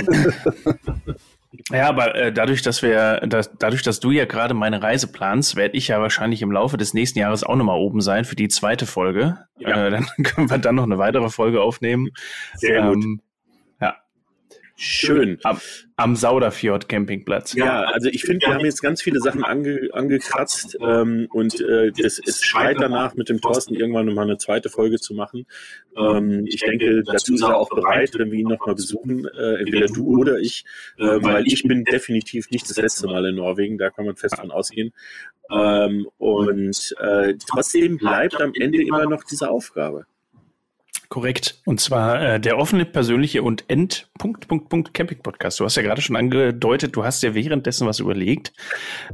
[1.71, 5.55] Ja, aber äh, dadurch, dass wir, dass, dadurch, dass du ja gerade meine Reise planst,
[5.55, 8.49] werde ich ja wahrscheinlich im Laufe des nächsten Jahres auch nochmal oben sein für die
[8.49, 9.39] zweite Folge.
[9.59, 9.87] Ja.
[9.87, 12.11] Äh, dann können wir dann noch eine weitere Folge aufnehmen.
[12.57, 13.05] Sehr gut.
[13.05, 13.34] Ähm, ja,
[14.77, 15.39] Schön.
[15.45, 15.61] am,
[15.97, 17.55] am Sauderfjord Campingplatz.
[17.55, 21.93] Ja, also ich finde, wir haben jetzt ganz viele Sachen ange, angekratzt ähm, und äh,
[21.93, 25.47] das, es schreit danach, mit dem Thorsten irgendwann mal eine zweite Folge zu machen.
[25.97, 29.87] Ähm, ich denke, dazu ist er auch bereit, wenn wir ihn nochmal besuchen, äh, entweder
[29.87, 30.65] du oder ich,
[30.99, 34.37] äh, weil ich bin definitiv nicht das letzte Mal in Norwegen, da kann man fest
[34.37, 34.93] von ausgehen.
[35.53, 40.07] Ähm, und äh, trotzdem bleibt am Ende immer noch diese Aufgabe.
[41.09, 41.61] Korrekt.
[41.65, 45.61] Und zwar äh, der offene, persönliche und End Punkt, Punkt, Punkt Camping Podcast.
[45.61, 48.53] Du hast ja gerade schon angedeutet, du hast ja währenddessen was überlegt.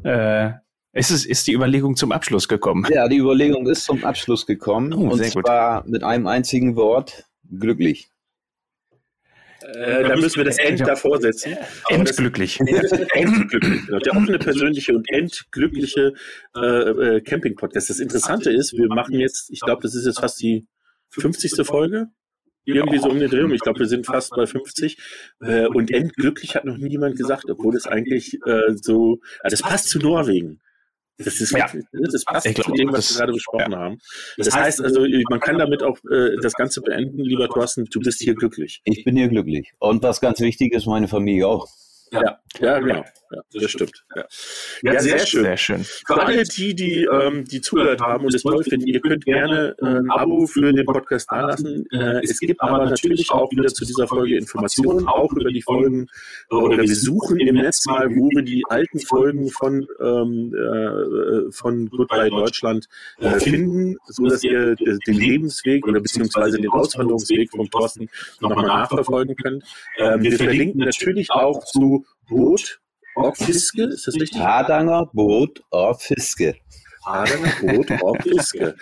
[0.04, 0.52] Äh,
[0.92, 2.86] ist, es, ist die Überlegung zum Abschluss gekommen?
[2.90, 4.92] Ja, die Überlegung ist zum Abschluss gekommen.
[4.92, 5.46] Oh, und sehr gut.
[5.46, 8.10] zwar mit einem einzigen Wort, glücklich.
[9.62, 11.56] Äh, da müssen wir das End davor setzen.
[11.88, 12.58] Endglücklich.
[12.60, 13.82] Endglücklich.
[14.04, 16.14] Der offene, persönliche und endglückliche
[16.56, 17.90] äh, äh, Camping-Podcast.
[17.90, 20.66] Das Interessante ist, wir machen jetzt, ich glaube, das ist jetzt fast die
[21.10, 21.66] 50.
[21.66, 22.08] Folge.
[22.64, 23.52] Irgendwie so um den Dreh.
[23.54, 24.98] Ich glaube, wir sind fast bei 50.
[25.40, 29.62] Äh, und endglücklich hat noch nie jemand gesagt, obwohl es eigentlich äh, so, also das
[29.62, 30.60] passt zu Norwegen.
[31.16, 31.70] Das ist Ja.
[31.92, 33.98] das passt Ich zu dem, was das- wir gerade besprochen haben.
[34.36, 38.20] Das heißt also, man kann damit auch äh, das Ganze beenden, lieber Thorsten, du bist
[38.20, 38.80] hier glücklich.
[38.84, 39.72] Ich bin hier glücklich.
[39.78, 41.66] Und was ganz wichtig ist, meine Familie auch.
[42.12, 43.04] Ja, ja, genau.
[43.32, 44.04] Ja, das stimmt.
[44.16, 44.24] Ja,
[44.82, 45.44] ja sehr schön.
[45.44, 45.84] Sehr schön.
[45.84, 49.76] Für alle die, die, ähm, die zugehört haben und es toll finden, ihr könnt gerne
[49.80, 51.86] äh, ein Abo für den Podcast dalassen.
[51.92, 56.08] Äh, es gibt aber natürlich auch wieder zu dieser Folge Informationen, auch über die Folgen.
[56.50, 61.52] Äh, oder wir suchen im Netz mal, wo wir die alten Folgen von, ähm, äh,
[61.52, 62.88] von Goodbye Deutschland
[63.20, 68.08] äh, finden, so dass ihr äh, den Lebensweg oder beziehungsweise den Auswanderungsweg vom Thorsten
[68.40, 69.62] nochmal nachverfolgen könnt.
[69.98, 72.80] Ähm, wir verlinken natürlich auch zu Boot,
[73.16, 74.40] Orkfiske, ist das richtig?
[74.40, 76.02] Hardanger Boot auf
[77.04, 78.74] Hadener Boot auf Fiske.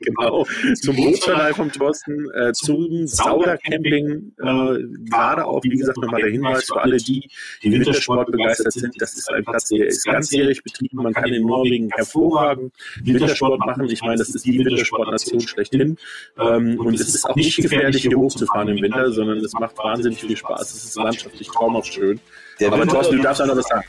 [0.00, 0.46] genau.
[0.80, 6.64] Zum Bootsverleih vom Thorsten, äh, zum Sauder-Camping, äh, gerade auch, wie gesagt, nochmal der Hinweis
[6.64, 7.28] für alle die,
[7.62, 8.94] die Wintersport begeistert sind.
[9.00, 11.02] Das ist ein Platz, der ist ganzjährig betrieben.
[11.02, 12.72] Man kann in Norwegen hervorragend
[13.02, 13.88] Wintersport machen.
[13.90, 15.96] Ich meine, das ist die Wintersportnation schlechthin.
[16.38, 20.20] Ähm, und es ist auch nicht gefährlich, hier hochzufahren im Winter, sondern es macht wahnsinnig
[20.20, 20.74] viel Spaß.
[20.74, 22.20] Es ist landschaftlich traumhaft schön.
[22.60, 23.84] Der, Aber Thorsten, du Winterdienst, darfst auch noch was sagen.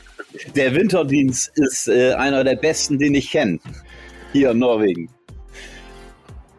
[0.54, 3.58] der Winterdienst ist äh, einer der besten, den ich kenne.
[4.32, 5.08] Hier in Norwegen.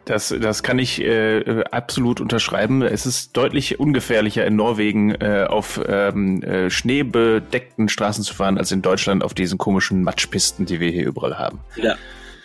[0.06, 2.82] Das, das kann ich äh, absolut unterschreiben.
[2.82, 8.72] Es ist deutlich ungefährlicher in Norwegen äh, auf ähm, äh, schneebedeckten Straßen zu fahren, als
[8.72, 11.60] in Deutschland auf diesen komischen Matschpisten, die wir hier überall haben.
[11.76, 11.94] Ja.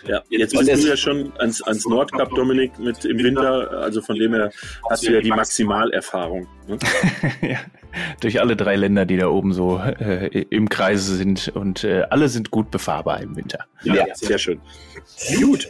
[0.07, 3.71] Ja, jetzt bist es- du ja schon ans, ans Nordkap, Dominik, mit im Winter.
[3.71, 4.51] Also von dem her
[4.87, 6.45] hast du ja die Maximalerfahrung.
[6.67, 6.77] Ne?
[7.41, 7.57] ja,
[8.21, 12.29] durch alle drei Länder, die da oben so äh, im Kreise sind und äh, alle
[12.29, 13.65] sind gut befahrbar im Winter.
[13.83, 14.59] Ja, sehr schön.
[15.39, 15.67] Gut.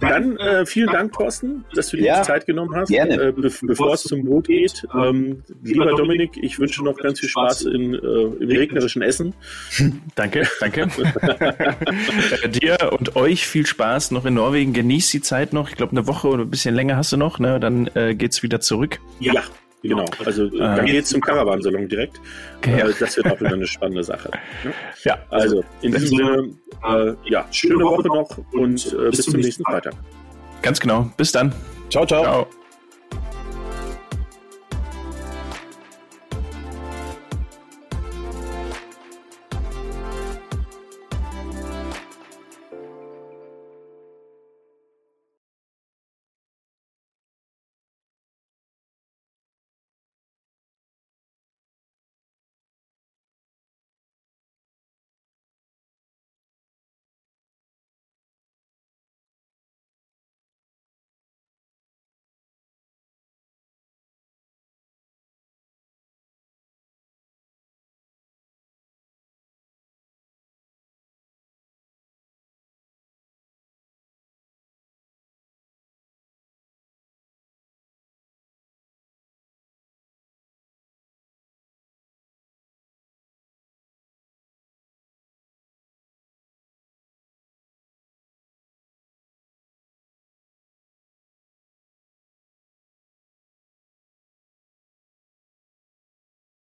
[0.00, 3.14] Dann äh, vielen Dank, Thorsten, dass du dir Ja, die Zeit genommen hast, gerne.
[3.14, 4.86] Äh, be bevor es zum Boot geht.
[4.94, 9.34] Ähm, lieber Dominik, ich wünsche noch ganz viel Spaß in, äh, im regnerischen Essen.
[10.14, 10.88] Danke, danke.
[12.42, 14.72] Äh, Dir und euch viel Spaß noch in Norwegen.
[14.72, 15.70] Genießt die Zeit noch.
[15.70, 17.38] Ich glaube, eine Woche oder ein bisschen länger hast du noch.
[17.38, 17.60] Ne?
[17.60, 19.00] Dann äh, geht's wieder zurück.
[19.20, 19.42] Ja,
[19.88, 20.04] genau.
[20.24, 22.20] Also äh, dann geht's zum Caravansalon direkt.
[22.58, 22.88] Okay, ja.
[22.88, 24.30] Äh, das wird auch wieder eine spannende Sache.
[25.04, 26.48] Ja, Also in diesem Sinne,
[26.84, 29.94] äh, ja, schöne Woche noch und äh, bis zum nächsten Freitag.
[30.62, 31.10] ganz genau.
[31.16, 31.52] Bis dann.
[31.90, 32.22] Ciao, ciao.
[32.22, 32.63] Ciao.